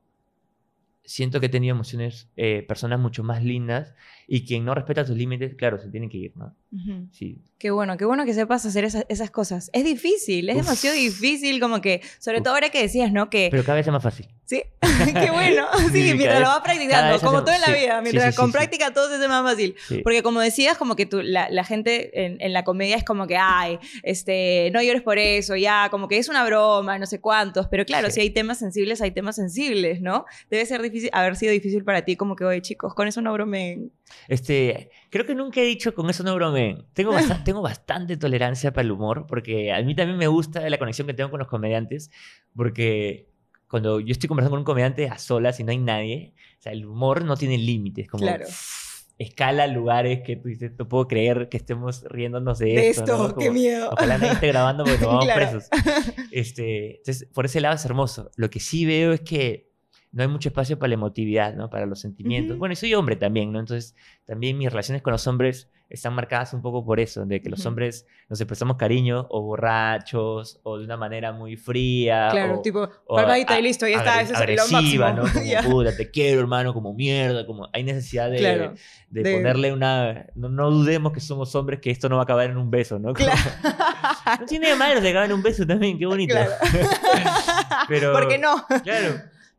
[1.05, 3.95] siento que he tenido emociones, eh, personas mucho más lindas
[4.27, 6.55] y quien no respeta tus límites, claro, se tiene que ir, ¿no?
[7.13, 7.41] Sí.
[7.59, 9.71] Qué bueno, qué bueno que sepas hacer esa- esas cosas.
[9.73, 10.63] Es difícil, es Uf.
[10.65, 12.45] demasiado difícil, como que, sobre Uf.
[12.45, 13.31] todo ahora que decías, ¿no?
[13.31, 14.27] Que, Pero cada vez es más fácil.
[14.45, 14.63] sí,
[15.15, 18.41] qué bueno, sí, mientras lo vas practicando, como todo en la sí, vida, mientras sí,
[18.41, 19.77] con práctica todo se hace más fácil.
[20.03, 23.27] Porque como decías, como que tú, la, la gente en, en la comedia es como
[23.29, 27.21] que, ay, este, no llores por eso, ya, como que es una broma, no sé
[27.21, 30.25] cuántos, pero claro, si hay temas sensibles, hay temas sensibles, ¿no?
[30.51, 33.33] Debe ser difícil, haber sido difícil para ti, como que, oye, chicos, con eso no
[33.33, 33.93] bromen.
[34.29, 36.87] Este, creo que nunca he dicho con eso no bromeen.
[36.95, 40.79] Tengo, basta- tengo bastante tolerancia para el humor, porque a mí también me gusta la
[40.79, 42.11] conexión que tengo con los comediantes,
[42.55, 43.29] porque
[43.69, 46.73] cuando yo estoy conversando con un comediante a solas y no hay nadie, o sea,
[46.73, 48.45] el humor no tiene límites, como Claro.
[49.19, 53.03] escala lugares que tú dices, no puedo creer que estemos riéndonos de, De esto.
[53.03, 53.29] esto, ¿no?
[53.37, 53.91] qué Como, miedo.
[53.93, 55.41] Ojalá nadie esté grabando porque nos vamos Claro.
[55.41, 55.69] presos.
[56.31, 58.31] Este, entonces, por ese lado es hermoso.
[58.37, 59.73] Lo que sí veo es que
[60.15, 61.69] no hay mucho espacio para la emotividad, ¿no?
[61.69, 62.53] Para los sentimientos.
[62.53, 62.61] Ujú.
[62.61, 63.59] Bueno, y soy hombre también, ¿no?
[63.59, 63.95] Entonces,
[64.25, 67.61] también mis relaciones con los hombres están marcadas un poco por eso, de que los
[67.61, 67.69] Ujú.
[67.69, 72.29] hombres nos expresamos cariño o borrachos o de una manera muy fría.
[72.31, 75.09] Claro, o, tipo, o palmadita y listo, ya está, ese es lo máximo.
[75.11, 75.23] ¿no?
[75.23, 78.75] Como, puta, te quiero, hermano, como mierda, como hay necesidad de, Claro.
[79.11, 80.27] de, de- ponerle una...
[80.35, 82.99] No, no dudemos que somos hombres, que esto no va a acabar en un beso,
[82.99, 83.13] ¿no?
[83.15, 83.41] Como- Claro.
[84.41, 86.35] no tiene de malo de acabar en un beso también, qué bonito.
[86.35, 86.53] Claro.
[87.89, 88.65] Pero- ¿Por qué no?
[88.83, 89.15] Claro.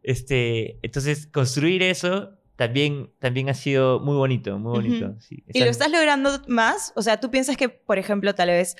[0.05, 5.15] Este, entonces, construir eso también, también ha sido muy bonito, muy bonito.
[5.19, 5.43] Sí.
[5.51, 6.93] ¿Y lo estás logrando más?
[6.95, 8.77] O sea, tú piensas que, por ejemplo, tal vez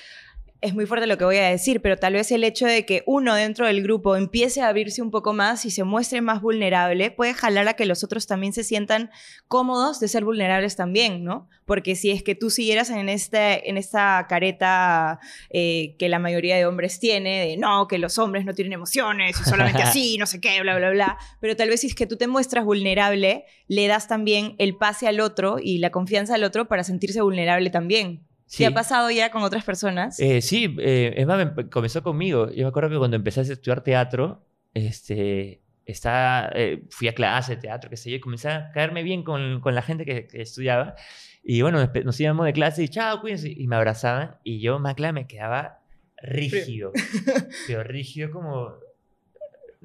[0.65, 3.03] es muy fuerte lo que voy a decir, pero tal vez el hecho de que
[3.05, 7.11] uno dentro del grupo empiece a abrirse un poco más y se muestre más vulnerable
[7.11, 9.11] puede jalar a que los otros también se sientan
[9.47, 11.47] cómodos de ser vulnerables también, ¿no?
[11.65, 15.19] Porque si es que tú siguieras en, este, en esta careta
[15.51, 19.39] eh, que la mayoría de hombres tiene, de no, que los hombres no tienen emociones
[19.39, 22.07] y solamente así, no sé qué, bla, bla, bla, pero tal vez si es que
[22.07, 26.43] tú te muestras vulnerable, le das también el pase al otro y la confianza al
[26.43, 28.25] otro para sentirse vulnerable también.
[28.47, 28.59] Sí.
[28.63, 30.19] ¿Te ha pasado ya con otras personas?
[30.19, 32.49] Eh, sí, eh, es más, me- comenzó conmigo.
[32.51, 37.55] Yo me acuerdo que cuando empecé a estudiar teatro, este, estaba, eh, fui a clase
[37.55, 40.27] de teatro, qué sé yo, y comencé a caerme bien con, con la gente que,
[40.27, 40.95] que estudiaba.
[41.43, 43.49] Y bueno, nos íbamos de clase y chao, cuídense.
[43.51, 45.79] Y me abrazaban y yo, más claro, me quedaba
[46.21, 46.91] rígido.
[47.67, 48.73] pero rígido como...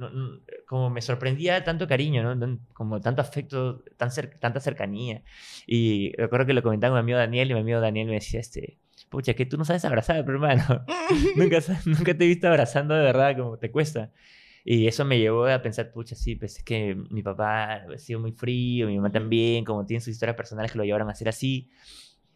[0.00, 2.58] no- no- como me sorprendía tanto cariño, ¿no?
[2.72, 5.22] Como tanto afecto, tan cer- tanta cercanía.
[5.66, 8.40] Y recuerdo que lo comentaba con mi amigo Daniel y mi amigo Daniel me decía,
[8.40, 8.78] este,
[9.08, 10.84] pucha, que tú no sabes abrazar, pero hermano,
[11.36, 14.10] nunca, nunca te he visto abrazando de verdad, como te cuesta.
[14.64, 18.20] Y eso me llevó a pensar, pucha, sí, pues es que mi papá ha sido
[18.20, 21.28] muy frío, mi mamá también, como tienen sus historias personales que lo llevaron a ser
[21.30, 21.70] así.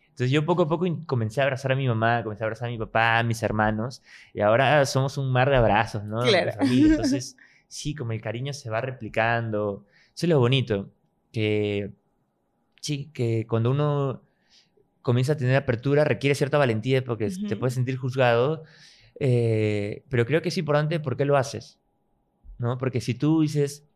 [0.05, 2.71] Entonces yo poco a poco comencé a abrazar a mi mamá, comencé a abrazar a
[2.71, 4.01] mi papá, a mis hermanos,
[4.33, 6.21] y ahora somos un mar de abrazos, ¿no?
[6.23, 6.53] Claro.
[6.93, 7.37] Entonces,
[7.75, 9.85] sí, como el cariño se va replicando.
[10.15, 10.91] Eso es lo bonito,
[11.33, 11.91] que
[12.81, 14.23] sí, que cuando uno
[15.03, 17.59] comienza a tener apertura requiere cierta valentía porque te Ujú.
[17.61, 18.65] puedes sentir juzgado,
[19.21, 21.79] eh, pero creo que es importante por qué lo haces,
[22.59, 22.79] ¿no?
[22.79, 23.87] Porque si tú dices,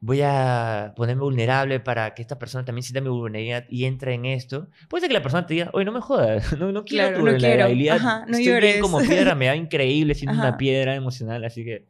[0.00, 4.24] voy a ponerme vulnerable para que esta persona también sienta mi vulnerabilidad y entre en
[4.26, 7.08] esto, puede ser que la persona te diga, oye, no me jodas, no, no quiero
[7.08, 7.34] Claro, tu no quiero.
[7.34, 8.70] vulnerabilidad, Ajá, no estoy llores".
[8.72, 10.48] bien como piedra, me da increíble siendo Ajá.
[10.48, 11.86] una piedra emocional, así que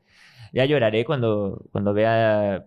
[0.52, 2.66] ya lloraré cuando, cuando vea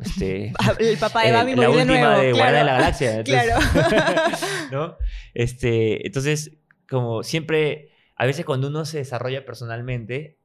[0.00, 2.22] este, El papá de eh, Bambi la morir de última nuevo.
[2.22, 2.72] de Guardia de la.
[2.74, 3.14] Galaxia.
[3.18, 4.36] entonces- Claro.
[4.72, 4.96] ¿No?
[5.34, 6.58] Este, entonces,
[6.88, 10.38] como siempre, a veces cuando uno se desarrolla personalmente,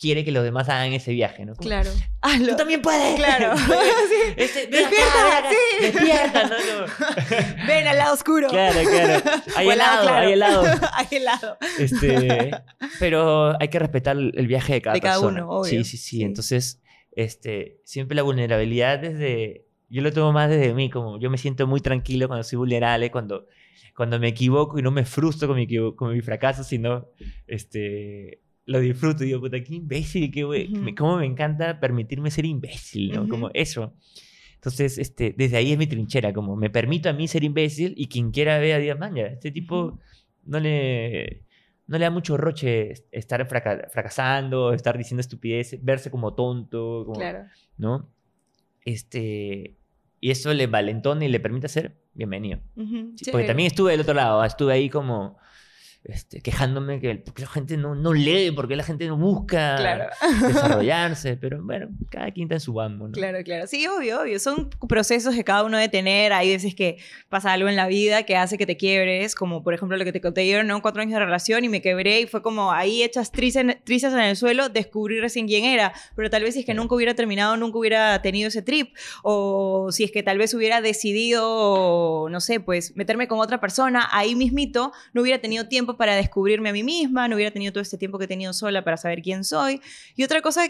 [0.00, 1.54] quiere que los demás hagan ese viaje, ¿no?
[1.54, 1.90] Como, Claro.
[2.22, 2.48] Hazlo.
[2.52, 3.16] Tú también puedes.
[3.16, 3.54] Claro.
[4.10, 4.34] Sí.
[4.36, 5.82] Este, ven Despierta, acá, sí.
[5.84, 6.54] Despierta, ¿no?
[6.56, 8.48] Como- Ven al lado oscuro.
[8.48, 9.22] claro, claro.
[9.56, 10.26] Hay O helado, claro.
[10.26, 10.64] hay helado.
[10.94, 11.58] Hay helado.
[11.78, 12.50] Este,
[12.98, 15.44] pero hay que respetar el viaje de cada De cada persona.
[15.44, 15.70] uno, obvio.
[15.70, 16.22] Sí, sí, sí, Sí.
[16.22, 16.80] Entonces,
[17.12, 19.66] este, siempre la vulnerabilidad desde...
[19.88, 23.10] Yo lo tomo más desde mí, como yo me siento muy tranquilo cuando soy vulnerable,
[23.10, 23.46] cuando,
[23.96, 27.08] cuando me equivoco y no me frustro con mi, con mi fracaso, sino
[27.48, 28.40] este,
[28.70, 29.24] lo disfruto.
[29.24, 30.72] Digo, puta, qué imbécil, qué güey.
[30.72, 30.80] Ujú.
[30.82, 33.28] me- Cómo me encanta permitirme ser imbécil, ¿no?
[33.28, 33.52] Como Ujú.
[33.54, 33.94] eso.
[34.54, 38.08] Entonces, este, desde ahí es mi trinchera, como me permito a mí ser imbécil y
[38.08, 39.98] quien quiera vea, diga, man, ya, este tipo
[40.44, 41.44] no le,
[41.86, 47.04] no le da mucho roche est- estar fraca- fracasando, estar diciendo estupideces, verse como tonto,
[47.06, 47.46] como- Claro.
[47.78, 48.10] ¿no?
[48.84, 49.76] Este,
[50.20, 52.60] y eso le valentona y le permite hacer, bienvenido.
[52.76, 52.84] Sí,
[53.16, 53.32] chévere.
[53.32, 55.38] porque también estuve del otro lado, estuve ahí como,
[56.04, 60.06] este, quejándome que porque la gente no, no lee, porque la gente no busca Claro.
[60.46, 63.12] desarrollarse, pero bueno, cada quien está en su bambo, ¿no?
[63.12, 63.66] Claro, claro.
[63.66, 64.38] Sí, obvio, obvio.
[64.38, 66.32] Son procesos que cada uno debe tener.
[66.32, 66.96] Hay veces que
[67.28, 70.12] pasa algo en la vida que hace que te quiebres, como por ejemplo lo que
[70.12, 70.80] te conté yo, ¿no?
[70.80, 74.14] Cuatro años de relación y me quebré y fue como ahí hechas trizas en, trizas
[74.14, 75.92] en el suelo, descubrí recién quién era.
[76.16, 78.96] Pero tal vez si es que nunca hubiera terminado, nunca hubiera tenido ese trip.
[79.22, 84.08] O si es que tal vez hubiera decidido, no sé, pues meterme con otra persona,
[84.12, 87.82] ahí mismito no hubiera tenido tiempo para descubrirme a mí misma, no hubiera tenido todo
[87.82, 89.80] este tiempo que he tenido sola para saber quién soy.
[90.16, 90.62] Y otra cosa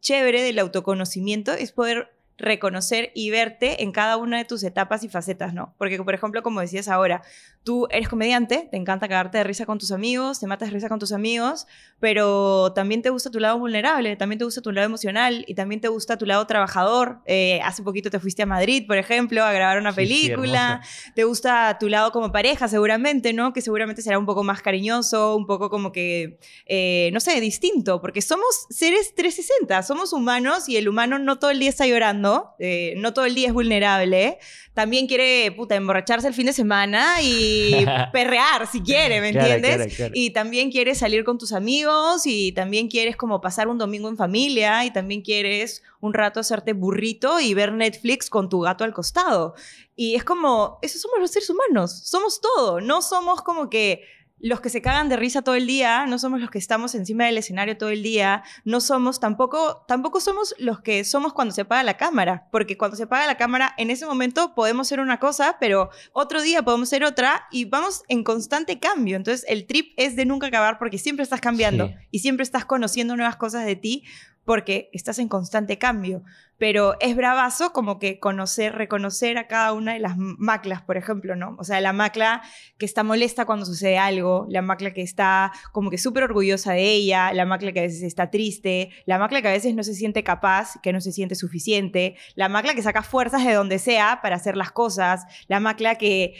[0.00, 5.08] chévere del autoconocimiento es poder reconocer y verte en cada una de tus etapas y
[5.08, 5.74] facetas, ¿no?
[5.76, 7.22] Porque, por ejemplo, como decías ahora,
[7.64, 10.88] tú eres comediante, te encanta cagarte de risa con tus amigos, te matas de risa
[10.88, 11.66] con tus amigos,
[12.00, 15.80] pero también te gusta tu lado vulnerable, también te gusta tu lado emocional y también
[15.80, 17.20] te gusta tu lado trabajador.
[17.26, 20.80] Eh, hace poquito te fuiste a Madrid, por ejemplo, a grabar una Sí, película.
[21.14, 23.52] te gusta tu lado como pareja, seguramente, ¿no?
[23.52, 28.00] Que seguramente será un poco más cariñoso, un poco como que, eh, no sé, distinto,
[28.00, 32.50] porque somos seres 360, somos humanos y el humano no todo el día está llorando,
[32.58, 34.38] eh, no todo el día es vulnerable,
[34.74, 37.57] también quiere, puta, emborracharse el fin de semana y
[38.12, 39.76] perrear si quiere, ¿me Claro, entiendes?
[39.76, 40.12] claro, claro.
[40.14, 44.16] Y también quieres salir con tus amigos y también quieres como pasar un domingo en
[44.16, 48.92] familia y también quieres un rato hacerte burrito y ver Netflix con tu gato al
[48.92, 49.54] costado.
[49.96, 54.02] Y es como, esos somos los seres humanos, somos todo, no somos como que
[54.40, 57.24] los que se cagan de risa todo el día, no somos los que estamos encima
[57.26, 61.62] del escenario todo el día, no somos tampoco, tampoco somos los que somos cuando se
[61.62, 65.18] apaga la cámara, porque cuando se apaga la cámara, en ese momento podemos ser una
[65.18, 69.16] cosa, pero otro día podemos ser otra y vamos en constante cambio.
[69.16, 71.94] Entonces el trip es de nunca acabar porque siempre estás cambiando Sí.
[72.12, 74.04] y siempre estás conociendo nuevas cosas de ti
[74.48, 76.22] porque estás en constante cambio.
[76.56, 81.36] Pero es bravazo como que conocer, reconocer a cada una de las maclas, por ejemplo,
[81.36, 81.54] ¿no?
[81.58, 82.40] O sea, la macla
[82.78, 86.90] que está molesta cuando sucede algo, la macla que está como que súper orgullosa de
[86.90, 89.92] ella, la macla que a veces está triste, la macla que a veces no se
[89.92, 94.20] siente capaz, que no se siente suficiente, la macla que saca fuerzas de donde sea
[94.22, 96.32] para hacer las cosas, la macla que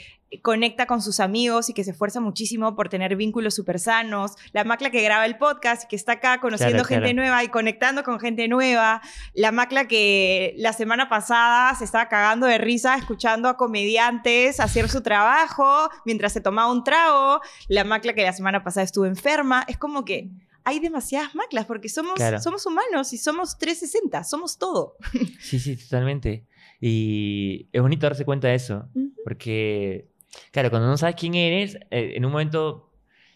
[0.43, 4.63] conecta con sus amigos y que se esfuerza muchísimo por tener vínculos súper sanos, la
[4.63, 7.15] macla que graba el podcast y que está acá conociendo Claro, gente claro.
[7.15, 9.01] nueva y conectando con gente nueva,
[9.33, 14.87] la macla que la semana pasada se estaba cagando de risa escuchando a comediantes hacer
[14.89, 19.65] su trabajo mientras se tomaba un trago, la macla que la semana pasada estuvo enferma,
[19.67, 20.29] es como que
[20.63, 22.39] hay demasiadas maclas porque somos, Claro.
[22.39, 24.95] somos humanos y somos 360, somos todo.
[25.39, 26.45] Sí, sí, totalmente.
[26.79, 28.87] Y es bonito darse cuenta de eso,
[29.23, 30.07] porque,
[30.51, 32.91] claro, cuando no sabes quién eres, eh, en un momento,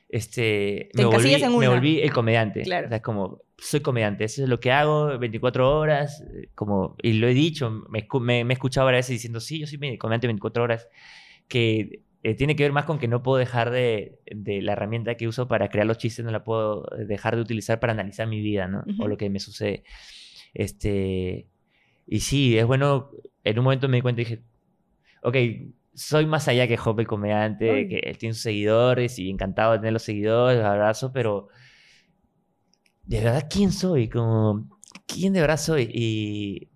[0.10, 2.62] este, Te me volví, en me volví el comediante.
[2.62, 2.86] Claro.
[2.88, 6.96] O sea, es como, soy comediante, eso es lo que hago 24 horas, eh, como,
[7.02, 9.78] y lo he dicho, me, me, me he escuchado varias veces diciendo, sí, yo soy
[9.78, 10.88] me- comediante 24 horas,
[11.48, 15.16] que eh, tiene que ver más con que no puedo dejar de, de la herramienta
[15.16, 18.40] que uso para crear los chistes, no la puedo dejar de utilizar para analizar mi
[18.40, 18.84] vida, ¿no?
[18.88, 19.04] Ujú.
[19.04, 19.84] O lo que me sucede.
[20.54, 21.48] Este,
[22.08, 23.12] y sí, es bueno,
[23.44, 24.44] en un momento me di cuenta y dije,
[25.22, 25.36] ok,
[25.94, 27.88] soy más allá que Job el comediante, Obvio.
[27.90, 31.50] que él tiene sus seguidores y encantado de tener los seguidores, los abrazo, pero
[33.06, 34.10] de verdad, ¿quién soy?
[34.10, 35.90] Como, ¿quién de verdad soy?
[35.94, 36.70] Y,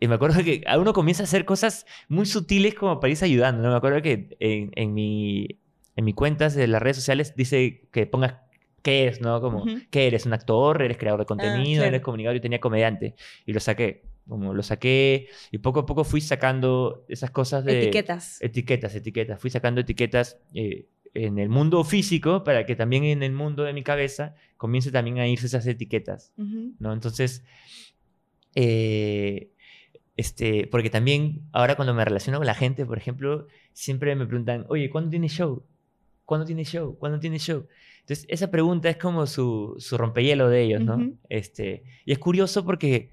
[0.00, 3.24] y me acuerdo que a uno comienza a hacer cosas muy sutiles como para irse
[3.24, 3.70] ayudando, ¿no?
[3.70, 5.60] Me acuerdo que en, en mi,
[5.96, 8.34] en mi cuentas de las redes sociales dice que pongas
[8.82, 9.40] qué eres, ¿no?
[9.40, 9.78] Como, Ujú.
[9.90, 10.26] ¿qué eres?
[10.26, 10.82] ¿Un actor?
[10.82, 11.80] ¿Eres creador de contenido?
[11.80, 11.88] claro.
[11.88, 12.36] ¿Eres comunicador?
[12.36, 13.14] Y tenía comediante.
[13.46, 14.07] Y lo saqué.
[14.28, 17.82] Como lo saqué y poco a poco fui sacando esas cosas de...
[17.82, 18.40] Etiquetas.
[18.42, 19.40] Etiquetas, etiquetas.
[19.40, 23.72] Fui sacando etiquetas eh, en el mundo físico para que también en el mundo de
[23.72, 26.74] mi cabeza comience también a irse esas etiquetas, Ujú.
[26.78, 26.92] ¿no?
[26.92, 27.44] Entonces,
[28.54, 29.50] eh,
[30.16, 34.66] este, porque también ahora cuando me relaciono con la gente, por ejemplo, siempre me preguntan,
[34.68, 35.62] oye, ¿cuándo tienes show?
[36.24, 36.96] ¿Cuándo tienes show?
[36.98, 37.66] ¿Cuándo tienes show?
[38.00, 40.96] Entonces, esa pregunta es como su, su rompehielo de ellos, ¿no?
[40.96, 41.16] Ujú.
[41.28, 43.12] este, y es curioso porque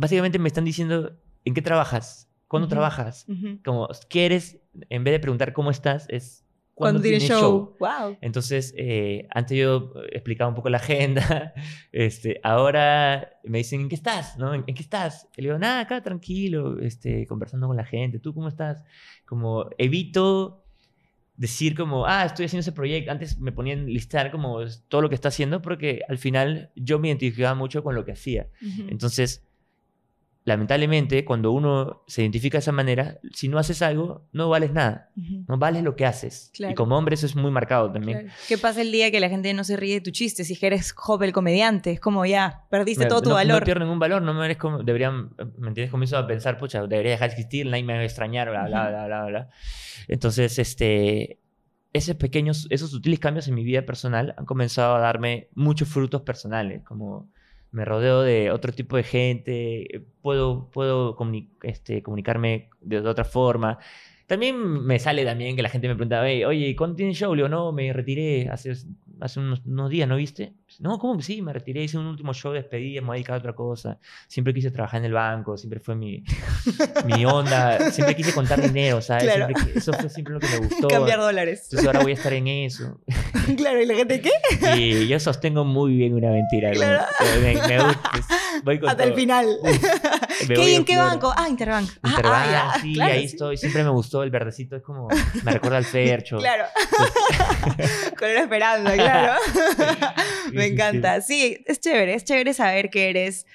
[0.00, 1.12] básicamente me están diciendo,
[1.44, 2.28] ¿en qué trabajas?
[2.48, 3.26] ¿Cuándo trabajas?
[3.28, 3.60] Ujú.
[3.62, 4.58] Como, ¿quieres?
[4.88, 6.44] En vez de preguntar cómo estás, es
[6.74, 7.76] Cuando tiene show.
[7.78, 8.16] Wow.
[8.22, 11.52] entonces, eh, antes yo explicaba un poco la agenda.
[11.92, 14.38] Este, ahora me dicen, ¿en qué estás?
[14.38, 14.54] ¿No?
[14.54, 15.28] ¿En, en qué estás?
[15.36, 18.18] Y le digo, nada, acá tranquilo, este, conversando con la gente.
[18.20, 18.82] ¿Tú cómo estás?
[19.26, 20.64] Como evito
[21.36, 23.10] decir como, ah, estoy haciendo ese proyecto.
[23.10, 27.08] Antes me ponían listar como todo lo que está haciendo porque al final yo me
[27.08, 28.48] identificaba mucho con lo que hacía.
[28.88, 29.46] Entonces,
[30.44, 35.10] lamentablemente, cuando uno se identifica de esa manera, si no haces algo, no vales nada.
[35.46, 36.50] No vales lo que haces.
[36.54, 36.72] Claro.
[36.72, 38.20] Y como hombre eso es muy marcado también.
[38.20, 38.34] Claro.
[38.48, 40.44] ¿Qué pasa el día que la gente no se ríe de tu chiste?
[40.44, 43.60] Si es que eres joven el comediante, es como ya, perdiste todo tu no, valor.
[43.60, 45.90] No pierdo ningún valor, no me merezco, deberían, ¿me entiendes?
[45.90, 48.82] Comienzo a pensar, pucha, debería dejar de existir, nadie me va a extrañar, bla, bla,
[48.82, 48.90] Ujú.
[48.90, 49.50] bla, bla, bla.
[50.08, 51.38] Entonces, este,
[51.92, 56.22] esos pequeños, esos sutiles cambios en mi vida personal han comenzado a darme muchos frutos
[56.22, 57.28] personales, como
[57.72, 61.16] me rodeo de otro tipo de gente, puedo, puedo
[61.62, 63.78] este, comunicarme de otra forma.
[64.30, 67.34] También me sale también que la gente me pregunta, oye, ¿cuándo tienes show?
[67.34, 68.72] Le no, me retiré hace,
[69.20, 70.52] hace unos, días, ¿no viste?
[70.78, 71.42] No, ¿cómo que sí?
[71.42, 73.98] Me retiré, hice un último show de despedida, me voy a otra cosa.
[74.28, 76.22] Siempre quise trabajar en el banco, siempre fue mi,
[77.06, 79.34] mi onda, siempre quise contar dinero, ¿sabes?
[79.74, 80.86] eso fue siempre lo que me gustó.
[80.86, 81.62] Cambiar dólares.
[81.64, 83.00] Entonces ahora voy a estar en eso.
[83.56, 84.30] claro, ¿y la gente qué?
[84.76, 86.70] Y yo sostengo muy bien una mentira.
[86.70, 87.04] Claro.
[87.42, 88.12] me, gusta,
[88.62, 89.48] voy con Hasta el final.
[90.48, 91.32] ¿Qué, ¿En qué banco?
[91.36, 91.88] Ah, Interbank.
[92.02, 93.56] Ah, Interbank, ah, sí, ahí estoy.
[93.56, 95.08] Siempre me gustó el verdecito, es como,
[95.44, 96.38] me recuerda al Fercho.
[96.38, 96.64] claro.
[98.20, 99.40] La esperanza, claro.
[100.52, 101.20] me encanta.
[101.20, 103.46] Sí, es chévere, es chévere saber que eres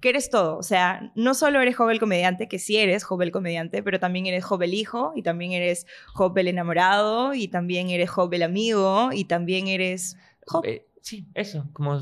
[0.00, 0.56] que eres todo.
[0.56, 4.44] O sea, no solo eres joven comediante, que sí eres joven comediante, pero también eres
[4.44, 10.16] joven hijo, y también eres joven enamorado, y también eres joven amigo, y también eres...
[10.64, 12.00] Eh, sí, eso, como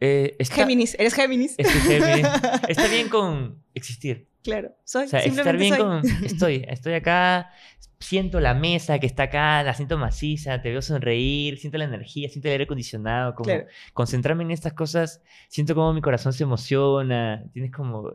[0.00, 1.54] eh, Géminis, eres Géminis.
[2.68, 4.28] Está bien con existir.
[4.42, 5.06] Claro, soy.
[5.06, 6.02] O sea, estar bien con.
[6.24, 7.50] Estoy, estoy acá,
[7.98, 12.28] siento la mesa que está acá, la siento maciza, te veo sonreír, siento la energía,
[12.28, 13.52] siento el aire acondicionado, como
[13.92, 18.12] concentrarme en estas cosas, siento como mi corazón se emociona, tienes como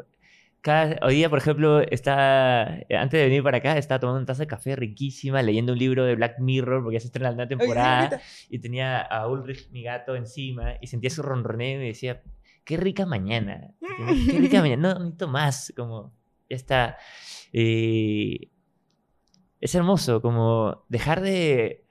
[1.01, 4.43] hoy día, por ejemplo, está, eh, antes de venir para acá, estaba tomando una taza
[4.43, 7.49] de café riquísima, leyendo un libro de Black Mirror, porque ya se estrena la nueva
[7.49, 12.21] temporada, y tenía a Ulrich, mi gato, encima, y sentía su ronroneo y decía,
[12.63, 16.13] qué rica mañana, qué rica mañana, no, necesito más, como,
[16.49, 16.97] ya está.
[17.51, 18.49] Eh,
[19.59, 21.85] es hermoso, como dejar de...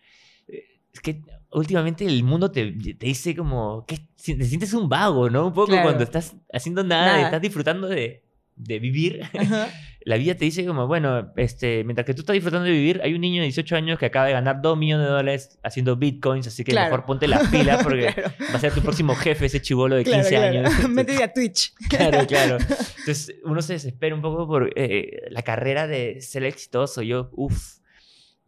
[0.93, 5.47] Es que últimamente el mundo te, te dice como que te sientes un vago, ¿no?
[5.47, 8.23] Un poco cuando estás haciendo nada, y estás disfrutando de,
[8.57, 9.22] de vivir,
[10.05, 13.14] la vida te dice como, bueno, este, mientras que tú estás disfrutando de vivir, hay
[13.14, 16.46] un niño de 18 años que acaba de ganar 2 millones de dólares haciendo bitcoins,
[16.46, 18.14] así que mejor ponte las pilas porque
[18.53, 20.88] va a ser tu próximo jefe, ese chivolo de 15 años.
[20.88, 21.72] Métete a Twitch.
[21.88, 22.59] claro, claro.
[22.59, 27.03] Entonces uno se desespera un poco por eh, la carrera de ser exitoso.
[27.03, 27.82] Yo, uff,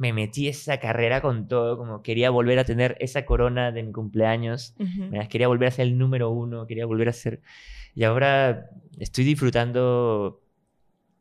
[0.04, 3.90] me metí esa carrera con todo, como quería volver a tener esa corona de mi
[3.90, 4.74] cumpleaños,
[5.30, 7.40] quería volver a ser el número uno, quería volver a ser...
[7.94, 10.42] Y ahora estoy disfrutando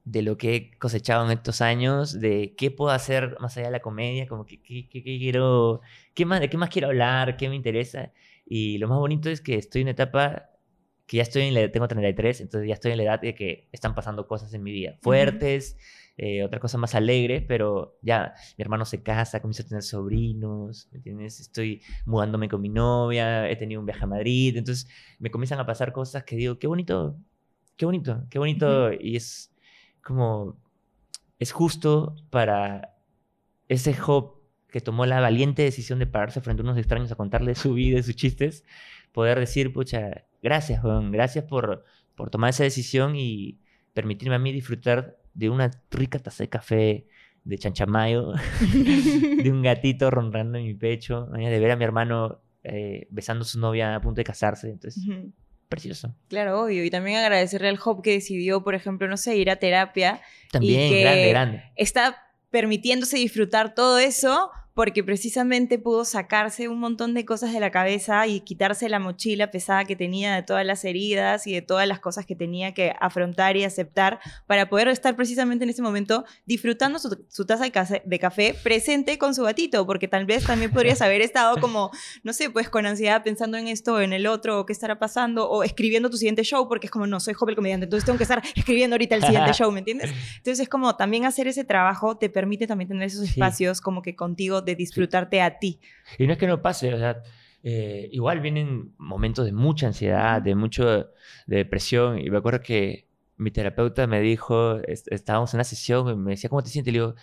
[0.04, 3.72] de lo que he cosechado en estos años, de qué puedo hacer más allá de
[3.72, 5.80] la comedia, como que, qué, quiero,
[6.14, 8.12] qué más, de qué más quiero hablar, qué me interesa.
[8.46, 10.50] Y lo más bonito es que estoy en una etapa
[11.14, 13.70] que ya estoy en la, tengo 33, entonces ya estoy en la edad de que
[13.72, 15.78] están pasando cosas en mi vida, fuertes,
[16.18, 20.90] eh, otra cosa más alegre, pero ya mi hermano se casa, comienzo a tener sobrinos,
[20.92, 21.40] ¿me entiendes?
[21.40, 24.90] Estoy mudándome con mi novia, he tenido un viaje a Madrid, entonces
[25.20, 27.16] me comienzan a pasar cosas que digo, qué bonito,
[27.78, 29.54] qué bonito, qué bonito, y es
[30.02, 30.58] como,
[31.38, 32.96] es justo para
[33.68, 37.54] ese Job que tomó la valiente decisión de pararse frente a unos extraños a contarle
[37.54, 38.64] su vida y sus chistes,
[39.14, 41.86] poder decir, pucha, gracias, Juan, gracias por,
[42.16, 43.60] por tomar esa decisión y
[43.94, 47.08] permitirme a mí disfrutar de una rica taza de café
[47.44, 48.34] de chanchamayo,
[48.74, 53.46] de un gatito ronrando en mi pecho, de ver a mi hermano eh, besando a
[53.46, 54.70] su novia a punto de casarse.
[54.70, 55.04] Entonces,
[55.68, 56.16] precioso.
[56.30, 56.84] Claro, obvio.
[56.84, 60.22] Y también agradecerle al Hop que decidió, por ejemplo, no sé, ir a terapia.
[60.52, 61.64] También, grande, grande.
[61.76, 62.16] Está
[62.50, 68.26] permitiéndose disfrutar todo eso porque precisamente pudo sacarse un montón de cosas de la cabeza
[68.28, 72.00] y quitarse la mochila pesada que tenía de todas las heridas y de todas las
[72.00, 76.98] cosas que tenía que afrontar y aceptar para poder estar precisamente en ese momento disfrutando
[77.00, 77.66] su, taza
[78.06, 81.92] de café, presente con su gatito, porque tal vez también podrías haber estado como,
[82.24, 84.98] no sé, pues con ansiedad pensando en esto o en el otro, o qué estará
[84.98, 88.18] pasando, o escribiendo tu siguiente show, porque es como, no, soy joven comediante, entonces tengo
[88.18, 90.12] que estar escribiendo ahorita el siguiente show, ¿me entiendes?
[90.38, 94.16] Entonces es como también hacer ese trabajo te permite también tener esos espacios como que
[94.16, 95.80] contigo de disfrutarte a ti.
[96.18, 97.22] Y no es que no pase, o sea,
[97.64, 101.08] eh, igual vienen momentos de mucha ansiedad, de mucho de
[101.46, 102.20] depresión.
[102.20, 103.08] Y me acuerdo que
[103.38, 106.94] mi terapeuta me dijo, estábamos en una sesión, y me decía, ¿cómo te sientes?
[106.94, 107.16] Y le digo,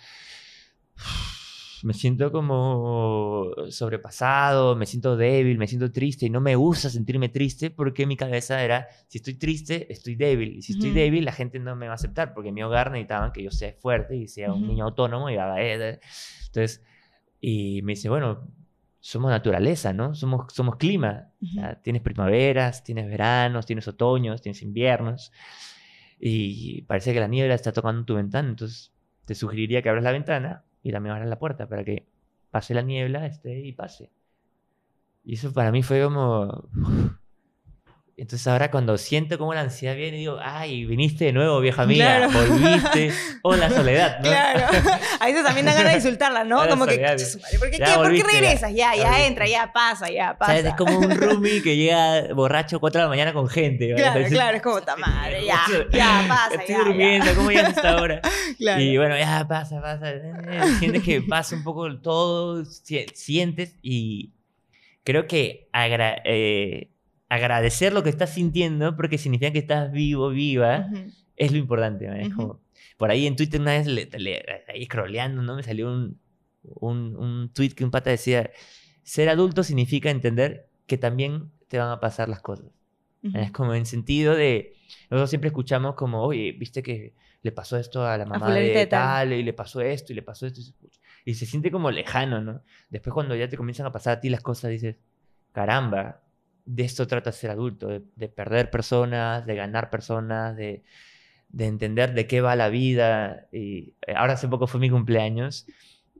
[1.83, 7.29] me siento como sobrepasado, me siento débil, me siento triste y no me gusta sentirme
[7.29, 10.57] triste porque mi cabeza era, si estoy triste, estoy débil.
[10.57, 12.91] Y si estoy débil, la gente no me va a aceptar porque en mi hogar
[12.91, 15.61] necesitaban que yo sea fuerte y sea un niño autónomo y haga...
[15.61, 16.83] Entonces,
[17.41, 18.47] y me dice, bueno,
[18.99, 20.13] somos naturaleza, ¿no?
[20.13, 21.29] Somos, somos clima.
[21.83, 25.33] tienes primaveras, tienes veranos, tienes otoños, tienes inviernos.
[26.19, 28.47] Y parece que la niebla está tocando tu ventana.
[28.49, 28.93] Entonces
[29.25, 32.05] te sugeriría que abras la ventana y también abras la puerta para que
[32.51, 34.11] pase la niebla este, y pase.
[35.23, 36.69] Y eso para mí fue como...
[38.21, 42.27] Entonces ahora cuando siento como la ansiedad viene, digo, ay, viniste de nuevo, vieja amiga,
[42.31, 43.11] volviste.
[43.41, 44.29] Hola, soledad, ¿no?
[44.29, 44.67] Claro.
[45.19, 46.59] A veces también dan ganas de insultarla, ¿no?
[46.61, 47.13] Hola, como que, Soledad.
[47.13, 47.95] "Coche su madre, ¿por qué, Ya?
[47.95, 48.23] ¿Por qué ya.
[48.25, 48.73] regresas?
[48.75, 50.51] Ya, Ya ya, entra, ya pasa, ya pasa.
[50.51, 50.65] ¿Sabes?
[50.65, 53.85] Es como un roomie que llega borracho a 4 de la mañana con gente.
[53.91, 53.95] ¿vale?
[54.03, 55.61] Claro, Entonces, claro, es como, ta madre, ya,
[55.91, 58.21] ya pasa, Estoy ya, durmiendo, ¿cómo llegas a esta hora?
[58.23, 58.55] ya.
[58.59, 58.81] Claro.
[58.81, 60.11] Y bueno, ya pasa, pasa.
[60.11, 60.21] eh,
[60.77, 64.29] Sientes que pasa un poco todo, si- sientes y
[65.03, 66.89] creo que agra- eh,
[67.35, 71.11] agradecer lo que estás sintiendo porque significa que estás vivo, viva, Ujú.
[71.37, 72.07] es lo importante.
[72.07, 72.13] ¿no?
[72.15, 72.35] Es Ujú.
[72.35, 72.59] como-
[72.97, 75.55] por ahí en Twitter una vez, le, le- ahí scrolleando, ¿no?
[75.55, 76.19] Me salió un,
[76.63, 78.51] un, un tweet que un pata decía,
[79.03, 82.67] ser adulto significa entender que también te van a pasar las cosas.
[83.23, 83.37] Ujú.
[83.37, 84.75] Es como en sentido de,
[85.09, 87.13] nosotros siempre escuchamos como, oye, viste que
[87.43, 89.31] le pasó esto a la mamá fulanita de tal".
[89.33, 90.59] y le pasó esto, y le pasó esto,
[91.23, 92.61] y se siente como lejano, ¿no?
[92.89, 94.97] Después cuando ya te comienzan a pasar a ti las cosas, dices,
[95.53, 96.21] caramba,
[96.71, 100.83] de esto trata ser adulto, de, de perder personas, de ganar personas, de,
[101.49, 103.47] de entender de qué va la vida.
[103.51, 105.67] Y eh, ahora hace poco fue mi cumpleaños.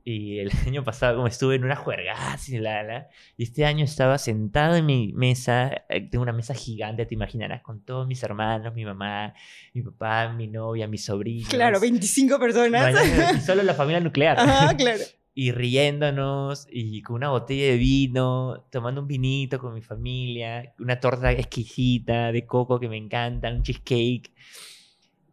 [0.04, 2.14] Y el año pasado, como estuve en una juerga,
[2.46, 6.52] y la, la, y este año estaba sentado en mi mesa, eh, tengo una mesa
[6.54, 9.32] gigante, te imaginarás, con todos mis hermanos, mi mamá,
[9.72, 11.48] mi papá, mi novia, mis sobrinos.
[11.48, 12.94] Claro, 25 personas.
[13.36, 14.38] Y solo la familia nuclear.
[14.40, 15.02] Ajá, claro.
[15.34, 21.00] Y riéndonos, y con una botella de vino, tomando un vinito con mi familia, una
[21.00, 24.32] torta exquisita de coco que me encanta, un cheesecake.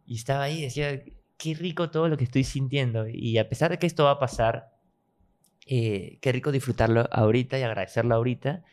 [0.06, 1.02] Y estaba ahí decía,
[1.36, 3.06] qué rico todo lo que estoy sintiendo.
[3.08, 4.70] Y a pesar de que esto va a pasar,
[5.66, 8.64] eh, qué rico disfrutarlo ahorita y agradecerlo ahorita.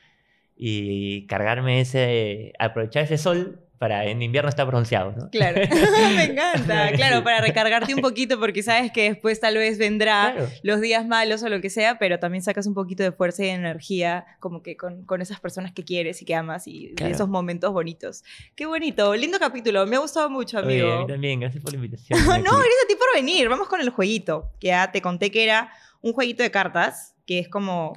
[0.56, 5.30] Y cargarme ese, aprovechar ese sol para en invierno estar bronceado, ¿no?
[5.30, 5.62] Claro,
[6.16, 6.92] me encanta.
[6.94, 10.50] Claro, para recargarte un poquito porque sabes que después tal vez vendrá Claro.
[10.64, 13.50] los días malos o lo que sea, pero también sacas un poquito de fuerza y
[13.50, 17.10] energía como que con, con esas personas que quieres y que amas y Claro.
[17.10, 18.24] de esos momentos bonitos.
[18.56, 20.92] Qué bonito, lindo capítulo, me ha gustado mucho, Oye, amigo.
[20.94, 22.20] a mí también, gracias por la invitación.
[22.26, 23.48] no, gracias a ti por venir.
[23.50, 25.70] Vamos con el jueguito, que ya te conté que era
[26.02, 27.94] un jueguito de cartas, que es como...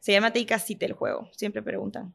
[0.00, 2.14] Se llama Take a Seat el juego, siempre preguntan.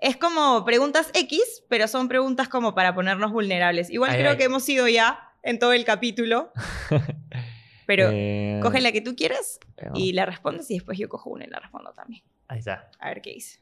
[0.00, 3.90] Es como preguntas X, pero son preguntas como para ponernos vulnerables.
[3.90, 4.36] Igual Ay, creo ay.
[4.36, 6.52] que hemos ido ya en todo el capítulo,
[7.86, 9.58] pero Eh, coge la que tú quieras
[9.94, 12.22] y la respondes y después yo cojo una y la respondo también.
[12.48, 12.90] Ahí está.
[13.00, 13.60] A ver qué dice.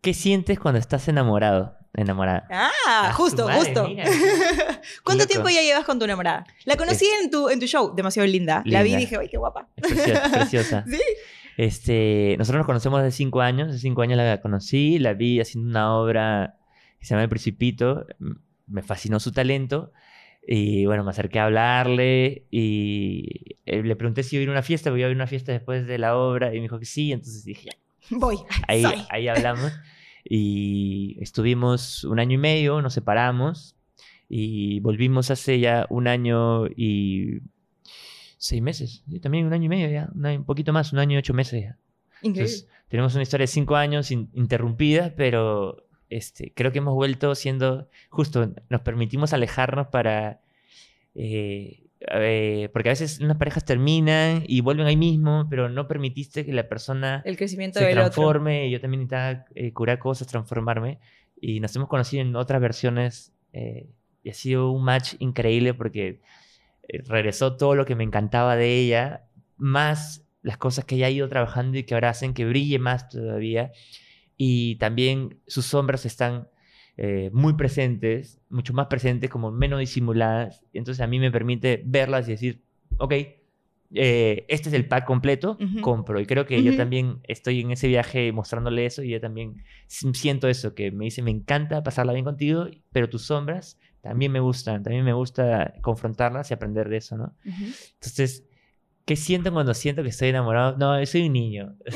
[0.00, 1.76] ¿Qué sientes cuando estás enamorado?
[1.94, 2.46] Enamorada.
[2.50, 3.88] Ah, justo, madre, justo.
[3.88, 4.04] mira.
[5.02, 5.26] ¿Cuánto Loco.
[5.28, 6.46] tiempo ya llevas con tu enamorada?
[6.64, 8.62] La conocí en tu, en tu show, demasiado linda.
[8.66, 9.68] La vi y dije, ay, qué guapa.
[9.76, 10.30] Es preciosa.
[10.30, 10.84] preciosa.
[10.90, 11.00] Sí.
[11.56, 13.70] Este, nosotros nos conocemos hace cinco años.
[13.70, 16.58] Hace cinco años la conocí, la vi haciendo una obra
[16.98, 18.06] que se llama El Principito.
[18.66, 19.92] Me fascinó su talento.
[20.46, 24.52] Y bueno, me acerqué a hablarle y eh, le pregunté si iba a ir a
[24.52, 26.54] una fiesta, porque iba a ir a una fiesta después de la obra.
[26.54, 27.70] Y me dijo que sí, entonces dije.
[28.10, 28.36] Voy.
[28.68, 29.02] ahí, soy.
[29.10, 29.72] ahí hablamos.
[30.24, 33.76] Y estuvimos un año y medio, nos separamos
[34.28, 37.42] y volvimos hace ya un año y
[38.36, 39.02] seis meses.
[39.10, 41.62] Sí, también un año y medio ya, un, poquito más, un año y ocho meses
[41.62, 41.78] ya.
[42.22, 42.52] Increíble.
[42.52, 47.34] Entonces, tenemos una historia de cinco años in- interrumpida, pero este, creo que hemos vuelto
[47.34, 50.40] siendo, justo, nos permitimos alejarnos para...
[51.14, 56.44] eh, eh, porque a veces unas parejas terminan y vuelven ahí mismo, pero no permitiste
[56.44, 58.10] que la persona el crecimiento se del otro.
[58.12, 58.68] transforme.
[58.68, 60.98] y Yo también necesitaba eh, curar cosas, transformarme.
[61.40, 63.32] Y nos hemos conocido en otras versiones.
[63.52, 63.86] eh,
[64.22, 66.20] y ha sido un match increíble porque
[67.06, 71.28] regresó todo lo que me encantaba de ella, más las cosas que ella ha ido
[71.28, 73.72] trabajando y que ahora hacen que brille más todavía.
[74.36, 76.48] Y también sus sombras están
[76.96, 80.62] eh, muy presentes, mucho más presentes, como menos disimuladas.
[80.72, 82.62] Entonces a mí me permite verlas y decir,
[82.98, 83.12] ok,
[83.94, 85.80] eh, este es el pack completo, Ujú.
[85.80, 86.20] compro.
[86.20, 86.76] Y creo que yo Ujú.
[86.76, 91.22] también estoy en ese viaje mostrándole eso y yo también siento eso, que me dice,
[91.22, 93.78] me encanta pasarla bien contigo, pero tus sombras
[94.08, 97.34] también me gustan, también me gusta confrontarlas y aprender de eso, ¿no?
[97.44, 97.64] Ujú.
[97.94, 98.44] Entonces,
[99.04, 100.76] ¿qué siento cuando siento que estoy enamorado?
[100.76, 101.76] No, soy un niño.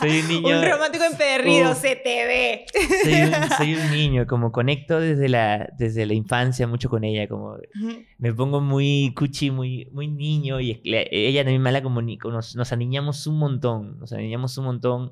[0.00, 0.58] Soy, soy un niño.
[0.58, 1.78] Un romántico empedernido, Uf.
[1.78, 2.66] se te ve.
[3.04, 7.28] soy un, soy un niño, como conecto desde la, desde la infancia mucho con ella,
[7.28, 8.02] como Ujú.
[8.18, 12.72] me pongo muy cuchi, muy, muy niño y ella también me habla como nos, nos
[12.72, 15.10] aniñamos un montón, nos aniñamos un montón.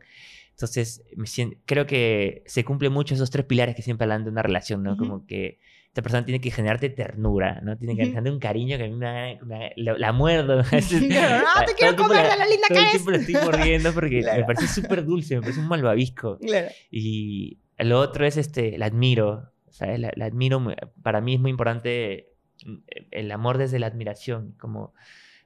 [0.61, 4.31] Entonces, me sien- creo que se cumplen mucho esos tres pilares que siempre hablan de
[4.31, 4.93] una relación, ¿no?
[4.93, 4.99] Ujú.
[4.99, 7.79] Como que esta persona tiene que generarte ternura, ¿no?
[7.79, 10.59] Tiene que generarte un cariño que a mí me me la, la muerdo.
[10.59, 10.63] no,
[11.67, 14.39] te quiero comer la- la linda Todo tiempo la estoy mordiendo porque Claro.
[14.41, 16.39] me parece súper dulce, me parece un malvavisco.
[16.39, 16.69] Claro.
[16.91, 19.99] Y lo otro es, este, la admiro, ¿sabes?
[19.99, 20.63] La, admiro,
[21.03, 22.35] para mí es muy importante
[22.67, 22.75] mm,
[23.13, 24.93] el amor desde la admiración, como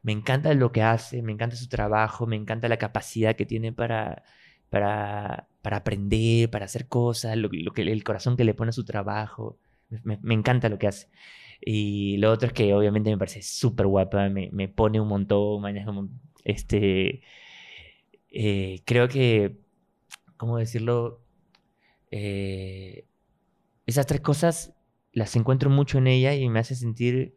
[0.02, 3.72] me encanta lo que hace, me encanta su trabajo, me encanta la capacidad que tiene
[3.72, 4.24] para
[4.70, 8.84] para, para aprender, para hacer cosas, lo, que, el corazón que le pone a su
[8.84, 9.58] trabajo.
[10.02, 11.08] Me, encanta lo que hace.
[11.60, 15.62] Y lo otro es que obviamente me parece súper guapa, me, me, pone un montón,
[16.44, 17.22] este,
[18.30, 19.58] eh, creo que,
[20.36, 21.22] ¿cómo decirlo?
[22.10, 23.06] Eh,
[23.86, 24.74] esas tres cosas
[25.12, 27.36] las encuentro mucho en ella y me hace sentir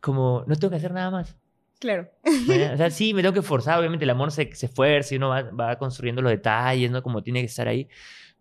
[0.00, 1.36] como, no tengo que hacer nada más.
[1.78, 2.08] Claro.
[2.24, 5.28] O sea, sí, me tengo que forzar, obviamente el amor se, se esfuerza y uno
[5.28, 7.02] va, va construyendo los detalles, ¿no?
[7.02, 7.88] Como tiene que estar ahí.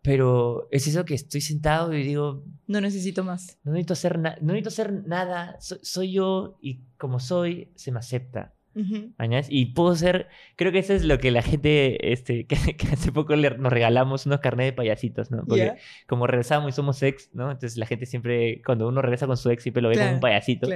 [0.02, 2.44] Pero es eso que estoy sentado y digo...
[2.68, 3.58] No necesito más.
[3.64, 5.58] No necesito hacer, no necesito hacer nada.
[5.60, 8.54] soy yo y como soy, se me acepta.
[9.50, 10.28] Y puedo ser,
[10.58, 12.56] creo que eso es lo que la gente, este, que,
[12.92, 15.46] hace poco nos regalamos unos carnets de payasitos, ¿no?
[15.46, 15.76] Porque
[16.08, 17.52] como regresamos y somos ex, ¿no?
[17.52, 20.20] Entonces la gente siempre, cuando uno regresa con su ex, siempre lo ve como un
[20.20, 20.68] payasito.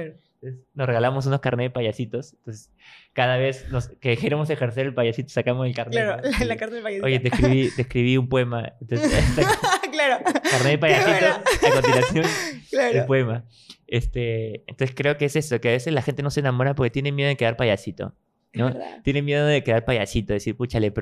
[0.42, 2.32] Entonces, nos regalamos unos carnets de payasitos.
[2.34, 2.70] Entonces,
[3.12, 3.66] cada vez
[4.00, 6.02] que queremos ejercer el payasito, sacamos el carnet.
[6.02, 7.06] Claro, la, carne de payasito.
[7.06, 8.72] Oye, te escribí, te escribí un poema.
[8.80, 9.12] Entonces,
[9.92, 10.24] claro.
[10.24, 12.24] Carnet de payasito, a continuación,
[12.72, 13.44] el poema.
[13.86, 16.90] Este, entonces creo que es eso, que a veces la gente no se enamora porque
[16.90, 18.14] tiene miedo de quedar payasito.
[18.54, 18.74] ¿no?
[19.04, 20.92] Tiene miedo de quedar payasito, decir, pucha, le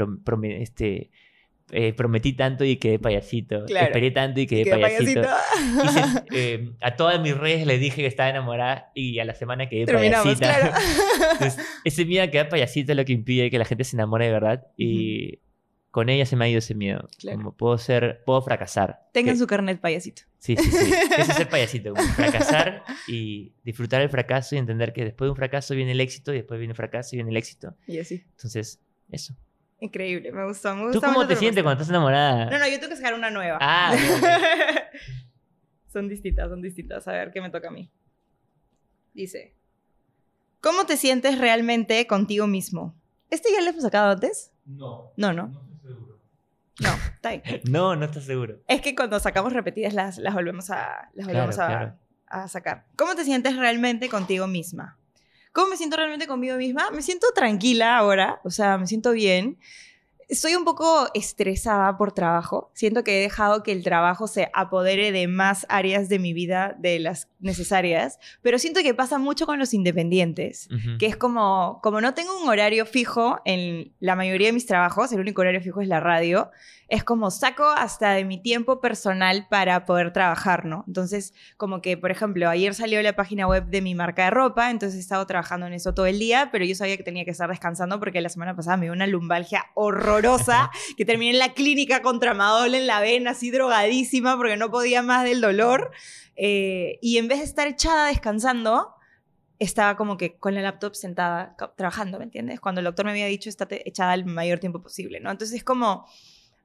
[0.61, 1.11] este,
[1.71, 3.67] eh, prometí tanto y quedé payasito.
[3.67, 5.23] Esperé tanto y quedé, payasito.
[6.31, 9.87] Em, a todas mis redes les dije que estaba enamorada y a la semana quedé
[9.87, 10.75] payasita.
[11.85, 14.33] ese miedo a quedar payasito es lo que impide que la gente se enamore de
[14.33, 14.67] verdad.
[14.77, 15.41] Y
[15.91, 17.09] con ella se me ha ido ese miedo.
[17.23, 19.01] Como puedo ser, puedo fracasar.
[19.13, 20.23] Tengan su carnet payasito.
[20.39, 20.93] Sí, sí, sí.
[21.19, 21.95] Eso es ser payasito.
[21.95, 26.33] fracasar y disfrutar el fracaso y entender que después de un fracaso viene el éxito
[26.33, 27.75] y después viene el fracaso y viene el éxito.
[27.87, 28.25] Y así.
[28.37, 29.35] Entonces, eso.
[29.81, 31.01] Increíble, me gustó, me gustó.
[31.01, 32.47] ¿Tú cómo te sientes cuando estás enamorada?
[32.47, 33.59] No, no, yo tengo que sacar una nueva.
[33.61, 33.95] Ah,
[35.93, 37.07] son distintas, son distintas.
[37.07, 37.89] A ver, ¿qué me toca a mí?
[39.15, 39.55] Dice,
[40.61, 42.97] ¿cómo te sientes realmente contigo mismo?
[43.31, 44.53] ¿Este ya lo hemos sacado antes?
[44.67, 45.13] No.
[45.17, 45.69] No, no.
[46.81, 47.43] No, está ahí.
[47.71, 48.61] no, no estás seguro.
[48.67, 52.87] Es que cuando sacamos repetidas las, las volvemos, a, las volvemos a, a, sacar.
[52.97, 54.98] ¿Cómo te sientes realmente contigo misma?
[55.59, 56.89] ¿Cómo me siento realmente conmigo misma?
[56.93, 59.59] Me siento tranquila ahora, o sea, me siento bien
[60.29, 62.71] estoy un poco estresada por trabajo.
[62.75, 66.77] Siento que he dejado que el trabajo se apodere de más áreas de mi vida
[66.79, 70.69] de las necesarias, pero siento que pasa mucho con los independientes,
[70.99, 75.13] que es como, como no tengo un horario fijo en la mayoría de mis trabajos,
[75.13, 76.51] el único horario fijo es la radio,
[76.89, 80.85] es como saco hasta de mi tiempo personal para poder trabajar, ¿no?
[80.87, 84.71] Entonces, como que, por ejemplo, ayer salió la página web de mi marca de ropa,
[84.71, 87.31] entonces he estado trabajando en eso todo el día, pero yo sabía que tenía que
[87.31, 90.18] estar descansando porque la semana pasada me dio una lumbalgia horrorosa,
[90.97, 95.03] que terminé en la clínica contra Madol en la vena, así drogadísima porque no podía
[95.03, 95.91] más del dolor.
[96.37, 98.95] Eh, y en vez de estar echada descansando,
[99.59, 102.61] estaba como que con la laptop sentada trabajando, ¿me entiendes?
[102.61, 105.31] Cuando el doctor me había dicho, estate echada el mayor tiempo posible, ¿no?
[105.31, 106.07] Entonces es como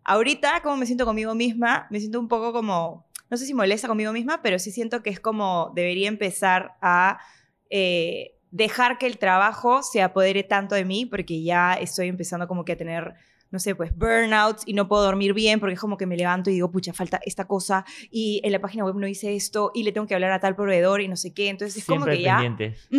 [0.05, 3.87] Ahorita, como me siento conmigo misma, me siento un poco como, no sé si molesta
[3.87, 7.19] conmigo misma, pero sí siento que es como debería empezar a
[7.69, 12.65] eh, dejar que el trabajo se apodere tanto de mí, porque ya estoy empezando como
[12.65, 13.13] que a tener
[13.53, 16.49] no sé, pues burnouts y no puedo dormir bien porque es como que me levanto
[16.49, 19.83] y digo, pucha, falta esta cosa y en la página web no hice esto y
[19.83, 21.49] le tengo que hablar a tal proveedor y no sé qué.
[21.49, 22.37] Entonces es como que ya...
[22.37, 22.89] Pendientes.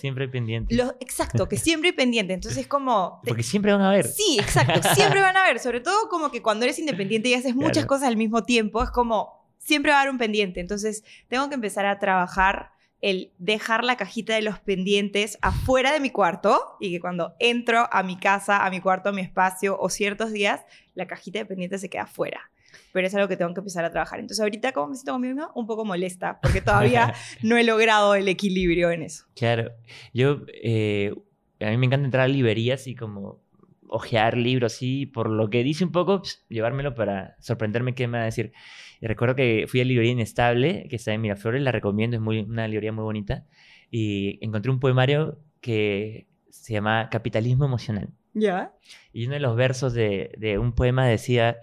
[0.00, 0.78] siempre pendientes.
[1.00, 2.32] exacto, que siempre hay pendiente.
[2.32, 3.20] Entonces es como...
[3.26, 4.06] Porque siempre van a ver.
[4.06, 5.58] Sí, exacto, siempre van a ver.
[5.58, 8.90] Sobre todo como que cuando eres independiente y haces muchas cosas al mismo tiempo, es
[8.90, 10.60] como siempre va a haber un pendiente.
[10.60, 12.70] Entonces tengo que empezar a trabajar
[13.04, 17.86] el dejar la cajita de los pendientes afuera de mi cuarto y que cuando entro
[17.92, 20.62] a mi casa, a mi cuarto, a mi espacio o ciertos días,
[20.94, 22.50] la cajita de pendientes se queda afuera.
[22.94, 24.20] Pero es algo que tengo que empezar a trabajar.
[24.20, 25.52] Entonces ahorita, ¿cómo me siento conmigo misma?
[25.54, 29.26] Un poco molesta porque todavía no he logrado el equilibrio en eso.
[29.36, 29.72] Claro.
[30.14, 31.14] Yo, eh,
[31.60, 33.43] a mí me encanta entrar a librerías y como
[33.88, 38.22] ojear libros y por lo que dice un poco, llevármelo para sorprenderme qué me va
[38.22, 38.52] a decir.
[39.00, 42.40] Y recuerdo que fui a librería Inestable, que está en Miraflores, la recomiendo, es muy,
[42.40, 43.46] una librería muy bonita,
[43.90, 48.10] y encontré un poemario que se llama Capitalismo Emocional.
[48.32, 48.74] ¿Ya?
[49.12, 51.58] Y uno de los versos de, de un poema decía,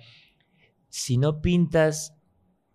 [0.89, 2.17] si no pintas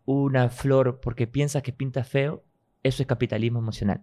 [0.05, 2.45] una flor porque piensas que pinta feo,
[2.83, 4.03] eso es capitalismo emocional.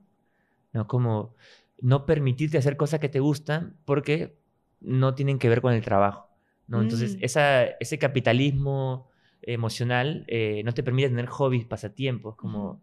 [0.73, 0.87] ¿no?
[0.87, 1.35] Como
[1.79, 4.37] no permitirte hacer cosas que te gustan porque
[4.83, 6.29] no tienen que ver con el trabajo.
[6.67, 6.81] ¿no?
[6.81, 7.23] Entonces, mm.
[7.23, 9.09] esa, ese capitalismo
[9.41, 12.81] emocional eh, no te permite tener hobbies, pasatiempos, como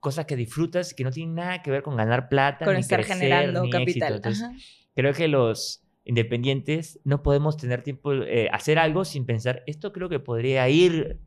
[0.00, 3.02] cosas que disfrutas que no tienen nada que ver con ganar plata, con ni estar
[3.04, 4.16] generando capital.
[4.16, 4.48] Entonces,
[4.94, 10.08] creo que los independientes no podemos tener tiempo, eh, hacer algo sin pensar, esto creo
[10.08, 11.20] que podría ir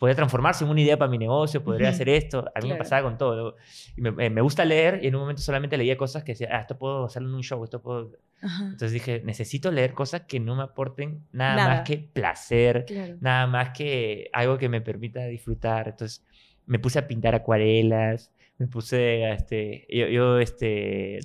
[0.00, 1.94] podría transformarse en una idea para mi negocio, podría Ujú.
[1.94, 2.38] hacer esto.
[2.38, 2.78] A mí me Claro.
[2.78, 3.56] pasaba con todo.
[3.96, 6.48] Y me, me- me gusta leer y en un momento solamente leía cosas que decía,
[6.50, 8.12] ah, esto puedo hacerlo en un show, esto puedo...
[8.42, 8.62] Ajá.
[8.64, 11.68] Entonces dije, necesito leer cosas que no me aporten nada, Nada.
[11.68, 13.16] más que placer, Claro.
[13.20, 15.88] nada más que algo que me permita disfrutar.
[15.88, 16.24] Entonces
[16.64, 21.18] me puse a pintar acuarelas, me puse a, este, yo, yo, este,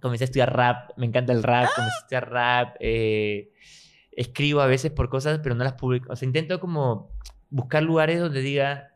[0.00, 3.52] comencé a estudiar rap, me encanta el rap, comencé a estudiar rap, eh,
[4.10, 6.12] escribo a veces por cosas, pero no las publico.
[6.12, 7.12] O sea, intento como
[7.50, 8.94] buscar lugares donde diga,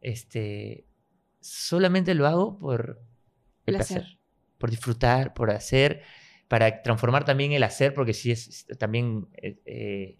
[0.00, 0.84] este,
[1.40, 3.00] solamente lo hago por
[3.66, 3.98] el Placer.
[3.98, 4.18] placer,
[4.58, 6.02] por disfrutar, por hacer,
[6.48, 10.18] para transformar también el hacer, porque sí es, también eh, eh,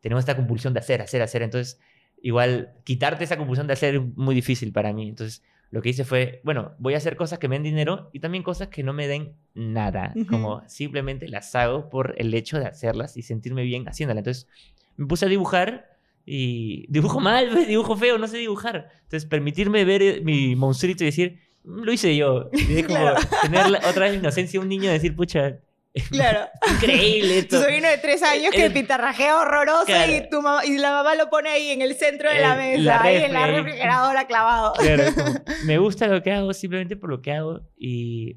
[0.00, 1.42] tenemos esta compulsión de hacer, hacer, hacer.
[1.42, 1.78] Entonces,
[2.20, 5.08] igual, quitarte esa compulsión de hacer es muy difícil para mí.
[5.08, 8.20] Entonces, lo que hice fue, bueno, voy a hacer cosas que me den dinero y
[8.20, 10.14] también cosas que no me den nada.
[10.28, 14.22] Como simplemente las hago por el hecho de hacerlas y sentirme bien haciéndolas.
[14.22, 14.48] Entonces,
[14.96, 15.97] me puse a dibujar
[16.30, 18.90] y dibujo mal, dibujo feo, no sé dibujar.
[19.04, 22.50] Entonces, permitirme ver eh, mi monstruito y decir, "Mm, lo hice yo.
[22.52, 23.16] Y es como Claro.
[23.42, 25.58] tener la- otra vez la inocencia un niño y decir, pucha,
[26.10, 26.40] Claro.
[26.74, 27.62] increíble Tu esto.
[27.62, 30.12] sobrino de tres años que El- pintarrajea horroroso Claro.
[30.14, 32.82] y, tu mamá, y la mamá lo pone ahí en el centro de la mesa,
[32.82, 33.62] la ahí en la refri.
[33.62, 34.74] refrigeradora clavado.
[34.74, 35.32] Claro, como,
[35.64, 38.36] me gusta lo que hago simplemente por lo que hago y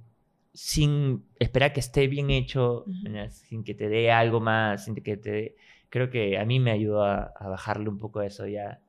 [0.53, 2.85] sin esperar que esté bien hecho,
[3.31, 5.55] sin que te dé algo más, sin que te dé-
[5.91, 8.79] Creo que a mí me ayudó a, a bajarle un poco eso ya.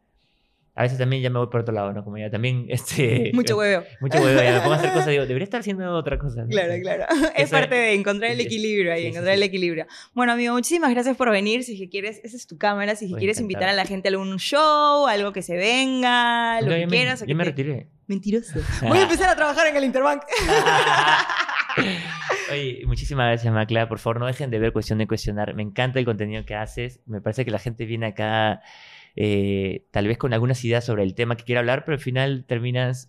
[0.74, 2.02] A veces también ya me voy por otro lado, ¿no?
[2.02, 3.30] Como ya también, este...
[3.34, 3.84] Mucho huevo.
[4.00, 6.44] Mucho huevo, ya me pongo a hacer cosas digo, debería estar haciendo otra cosa.
[6.44, 6.48] ¿no?
[6.48, 6.80] Claro, Sí.
[6.80, 7.04] claro.
[7.36, 9.46] Es Eso- parte de encontrar el sí, equilibrio ahí, sí, sí, encontrar el sí.
[9.48, 9.86] equilibrio.
[10.14, 11.62] Bueno, amigo, muchísimas gracias por venir.
[11.64, 12.96] Si es que quieres, esa es tu cámara.
[12.96, 16.58] Si es que quieres invitar a la gente a algún show, algo que se venga,
[16.62, 17.20] lo que me- quieras.
[17.20, 17.88] o ya que me te- retiré.
[18.06, 18.58] Mentiroso.
[18.88, 20.22] Voy a empezar a trabajar en el Interbank.
[22.52, 23.88] Oye, muchísimas gracias, Macla.
[23.88, 25.54] Por favor, no dejen de ver Cuestión de Cuestionar.
[25.54, 27.00] Me encanta el contenido que haces.
[27.06, 28.60] Me parece que la gente viene acá
[29.16, 32.44] eh, tal vez con algunas ideas sobre el tema que quiere hablar, pero al final
[32.46, 33.08] terminas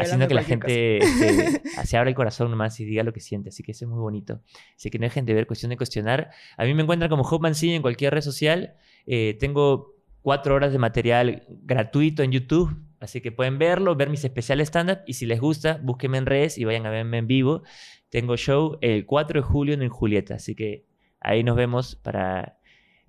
[0.00, 1.00] haciendo que la gente
[1.84, 3.48] se abra el corazón nomás y diga lo que siente.
[3.48, 4.40] Así que eso es muy bonito.
[4.76, 6.30] Así que no dejen de ver Cuestión de Cuestionar.
[6.56, 8.74] A mí me encuentran como Hope Mancini en cualquier red social.
[9.06, 12.76] Eh, tengo cuatro horas de material gratuito en YouTube.
[13.00, 15.00] Así que pueden verlo, ver mis especiales stand-up.
[15.06, 17.62] Y si les gusta, búsquenme en redes y vayan a verme en vivo.
[18.14, 20.36] Tengo show el 4 de julio en Julieta.
[20.36, 20.84] Así que
[21.18, 22.58] ahí nos vemos para...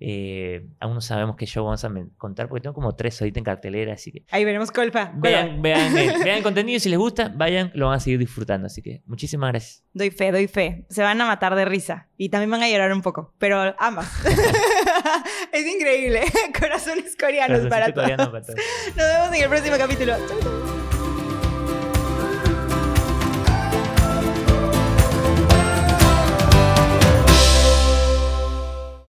[0.00, 3.44] eh, aún no sabemos qué show vamos a contar porque tengo como tres ahorita en
[3.44, 3.92] cartelera.
[3.92, 5.12] Así que Ahí veremos colpa.
[5.14, 8.18] Vean, vean, el, vean el contenido y si les gusta, vayan, lo van a seguir
[8.18, 8.66] disfrutando.
[8.66, 9.84] Así que muchísimas gracias.
[9.92, 10.86] Doy fe, doy fe.
[10.90, 12.08] Se van a matar de risa.
[12.16, 13.32] Y también van a llorar un poco.
[13.38, 14.10] Pero ambas.
[15.52, 16.22] es increíble.
[16.58, 18.02] Corazones coreanos para todos.
[18.02, 18.58] coreano para todos.
[18.88, 20.16] Nos vemos en el próximo capítulo.
[20.26, 20.65] Chau, chau.